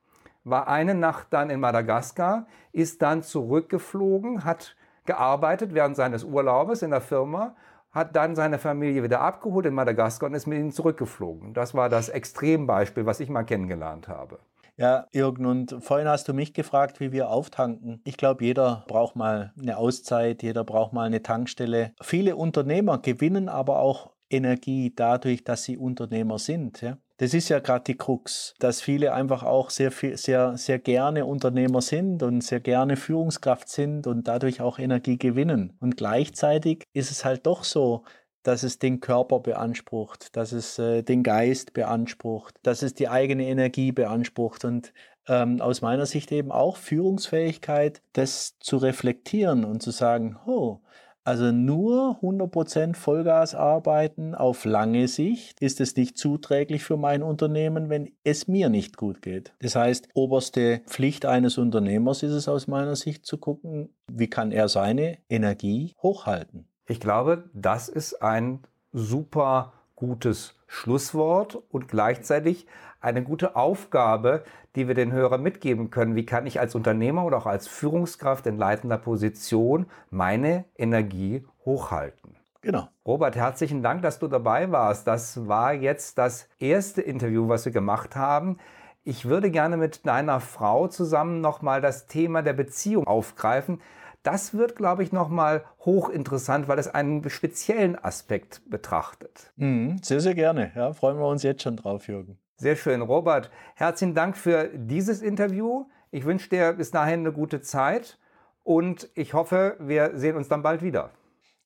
war 0.45 0.69
eine 0.69 0.95
Nacht 0.95 1.29
dann 1.31 1.51
in 1.51 1.61
Madagaskar, 1.61 2.47
ist 2.73 3.03
dann 3.03 3.23
zurückgeflogen, 3.23 4.45
hat 4.45 4.77
gearbeitet 5.05 5.75
während 5.75 5.97
seines 5.97 6.23
Urlaubes 6.23 6.83
in 6.83 6.91
der 6.91 7.01
Firma, 7.01 7.57
hat 7.91 8.15
dann 8.15 8.37
seine 8.37 8.59
Familie 8.59 9.03
wieder 9.03 9.21
abgeholt 9.21 9.67
in 9.67 9.75
Madagaskar 9.75 10.29
und 10.29 10.35
ist 10.35 10.47
mit 10.47 10.59
ihnen 10.59 10.73
zurückgeflogen. 10.73 11.55
Das 11.55 11.75
war 11.75 11.89
das 11.89 12.09
Extrembeispiel, 12.09 13.05
was 13.05 13.21
ich 13.21 13.29
mal 13.29 13.45
kennengelernt 13.45 14.09
habe. 14.09 14.39
Ja, 14.77 15.07
Jürgen, 15.13 15.45
und 15.45 15.77
vorhin 15.81 16.09
hast 16.09 16.29
du 16.29 16.35
mich 16.35 16.55
gefragt, 16.55 16.99
wie 16.99 17.13
wir 17.13 17.29
auftanken. 17.29 18.01
Ich 18.05 18.17
glaube, 18.17 18.45
jeder 18.45 18.85
braucht 18.89 19.17
mal 19.17 19.53
eine 19.61 19.77
Auszeit, 19.77 20.43
jeder 20.43 20.65
braucht 20.65 20.93
mal 20.93 21.05
eine 21.05 21.23
Tankstelle. 21.23 21.93
Viele 22.01 22.37
Unternehmer 22.37 22.99
gewinnen 22.99 23.49
aber 23.49 23.81
auch 23.81 24.13
Energie 24.31 24.93
dadurch, 24.95 25.45
dass 25.45 25.65
sie 25.65 25.77
Unternehmer 25.77 26.39
sind. 26.39 26.81
Ja? 26.81 26.97
Das 27.19 27.35
ist 27.35 27.51
ja 27.51 27.61
gerade 27.61 27.85
die 27.85 27.97
Krux, 27.97 28.55
dass 28.59 28.81
viele 28.81 29.13
einfach 29.13 29.43
auch 29.43 29.71
sehr, 29.71 29.93
sehr, 29.93 30.57
sehr 30.57 30.79
gerne 30.79 31.27
Unternehmer 31.27 31.83
sind 31.83 32.23
und 32.23 32.43
sehr 32.43 32.61
gerne 32.61 32.97
Führungskraft 32.97 33.69
sind 33.69 34.07
und 34.07 34.27
dadurch 34.27 34.61
auch 34.61 34.79
Energie 34.79 35.19
gewinnen. 35.19 35.77
Und 35.81 35.97
gleichzeitig 35.97 36.85
ist 36.95 37.11
es 37.11 37.25
halt 37.25 37.47
doch 37.47 37.63
so, 37.63 38.05
dass 38.43 38.63
es 38.63 38.79
den 38.79 39.01
Körper 39.01 39.41
beansprucht, 39.41 40.37
dass 40.37 40.53
es 40.53 40.79
äh, 40.79 41.03
den 41.03 41.23
Geist 41.23 41.73
beansprucht, 41.73 42.55
dass 42.63 42.83
es 42.83 42.95
die 42.95 43.09
eigene 43.09 43.47
Energie 43.47 43.93
beansprucht 43.93 44.65
und 44.65 44.93
ähm, 45.29 45.61
aus 45.61 45.83
meiner 45.83 46.07
Sicht 46.07 46.33
eben 46.33 46.51
auch 46.51 46.77
Führungsfähigkeit, 46.77 48.03
das 48.13 48.59
zu 48.59 48.77
reflektieren 48.77 49.65
und 49.65 49.83
zu 49.83 49.91
sagen, 49.91 50.37
oh, 50.47 50.81
also 51.25 51.53
nur 51.53 52.19
100% 52.21 52.97
Vollgas 52.97 53.55
arbeiten 53.55 54.35
auf 54.35 54.65
lange 54.65 55.07
Sicht 55.07 55.61
ist 55.61 55.81
es 55.81 55.95
nicht 55.95 56.19
zuträglich 56.19 56.83
für 56.83 56.97
mein 56.97 57.23
Unternehmen, 57.23 57.89
wenn 57.91 58.11
es 58.25 58.49
mir 58.49 58.69
nicht 58.69 58.97
gut 58.97 59.23
geht. 59.23 59.55
Das 59.61 59.77
heißt, 59.77 60.09
oberste 60.15 60.81
Pflicht 60.89 61.25
eines 61.25 61.59
Unternehmers 61.59 62.25
ist 62.25 62.33
es 62.33 62.49
aus 62.49 62.67
meiner 62.67 62.97
Sicht 62.97 63.25
zu 63.25 63.39
gucken, 63.39 63.91
wie 64.11 64.29
kann 64.29 64.51
er 64.51 64.69
seine 64.69 65.19
Energie 65.29 65.95
hochhalten. 66.03 66.67
Ich 66.87 67.01
glaube, 67.01 67.45
das 67.53 67.89
ist 67.89 68.23
ein 68.23 68.61
super 68.93 69.73
gutes 69.95 70.59
Schlusswort 70.67 71.63
und 71.71 71.87
gleichzeitig 71.87 72.67
eine 73.01 73.23
gute 73.23 73.57
Aufgabe, 73.57 74.43
die 74.75 74.89
wir 74.89 74.95
den 74.95 75.13
Hörern 75.13 75.43
mitgeben 75.43 75.91
können. 75.91 76.17
Wie 76.17 76.27
kann 76.27 76.47
ich 76.47 76.59
als 76.59 76.75
Unternehmer 76.75 77.25
oder 77.25 77.39
auch 77.39 77.47
als 77.47 77.69
Führungskraft 77.69 78.47
in 78.47 78.59
leitender 78.59 78.99
Position 78.99 79.87
meine 80.11 80.65
Energie 80.77 81.45
hochhalten? 81.65 82.37
Genau. 82.63 82.89
Robert, 83.05 83.37
herzlichen 83.37 83.83
Dank, 83.83 84.03
dass 84.03 84.19
du 84.19 84.29
dabei 84.29 84.71
warst. 84.71 85.07
Das 85.07 85.49
war 85.49 85.75
jetzt 85.75 86.19
das 86.19 86.49
erste 86.59 87.03
Interview, 87.03 87.49
was 87.49 87.65
wir 87.65 87.73
gemacht 87.73 88.17
haben. 88.17 88.59
Ich 89.05 89.25
würde 89.25 89.51
gerne 89.51 89.77
mit 89.77 90.07
deiner 90.07 90.39
Frau 90.39 90.87
zusammen 90.87 91.41
nochmal 91.41 91.81
das 91.81 92.07
Thema 92.07 92.43
der 92.43 92.53
Beziehung 92.53 93.05
aufgreifen. 93.05 93.81
Das 94.23 94.55
wird, 94.55 94.77
glaube 94.77 95.03
ich, 95.03 95.11
nochmal 95.11 95.65
hochinteressant, 95.81 96.69
weil 96.69 96.79
es 96.79 96.87
einen 96.87 97.29
speziellen 97.29 98.03
Aspekt 98.03 98.63
betrachtet. 98.71 99.53
Mhm, 99.57 99.99
sehr, 100.01 100.21
sehr 100.21 100.35
gerne. 100.35 100.71
Ja, 100.77 100.93
freuen 100.93 101.19
wir 101.19 101.27
uns 101.27 101.43
jetzt 101.43 101.63
schon 101.63 101.77
drauf, 101.77 102.07
Jürgen. 102.07 102.39
Sehr 102.57 102.77
schön. 102.77 103.03
Robert, 103.03 103.51
herzlichen 103.75 104.15
Dank 104.15 104.37
für 104.37 104.71
dieses 104.75 105.23
Interview. 105.23 105.87
Ich 106.13 106.25
wünsche 106.25 106.49
dir 106.49 106.73
bis 106.75 106.93
dahin 106.93 107.21
eine 107.21 107.33
gute 107.33 107.63
Zeit 107.63 108.19
und 108.63 109.09
ich 109.17 109.35
hoffe, 109.35 109.77
wir 109.81 110.13
sehen 110.15 110.37
uns 110.37 110.49
dann 110.49 110.63
bald 110.63 110.83
wieder. 110.83 111.11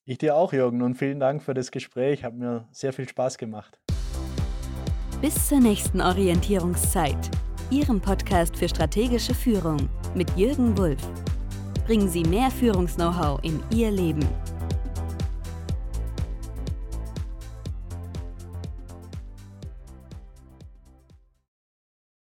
Ich 0.05 0.17
dir 0.17 0.35
auch, 0.35 0.51
Jürgen, 0.51 0.81
und 0.81 0.95
vielen 0.95 1.19
Dank 1.19 1.43
für 1.43 1.53
das 1.53 1.69
Gespräch. 1.69 2.23
Hat 2.23 2.33
mir 2.33 2.67
sehr 2.71 2.93
viel 2.93 3.07
Spaß 3.07 3.37
gemacht. 3.37 3.79
Bis 5.21 5.47
zur 5.47 5.59
nächsten 5.59 6.01
Orientierungszeit. 6.01 7.29
Ihrem 7.69 7.99
Podcast 7.99 8.55
für 8.55 8.69
strategische 8.69 9.35
Führung 9.35 9.89
mit 10.15 10.35
Jürgen 10.37 10.75
Wulff 10.77 11.01
bringen 11.87 12.09
Sie 12.09 12.23
mehr 12.23 12.51
Führungs-Know-how 12.51 13.39
in 13.43 13.63
Ihr 13.71 13.89
Leben. 13.89 14.27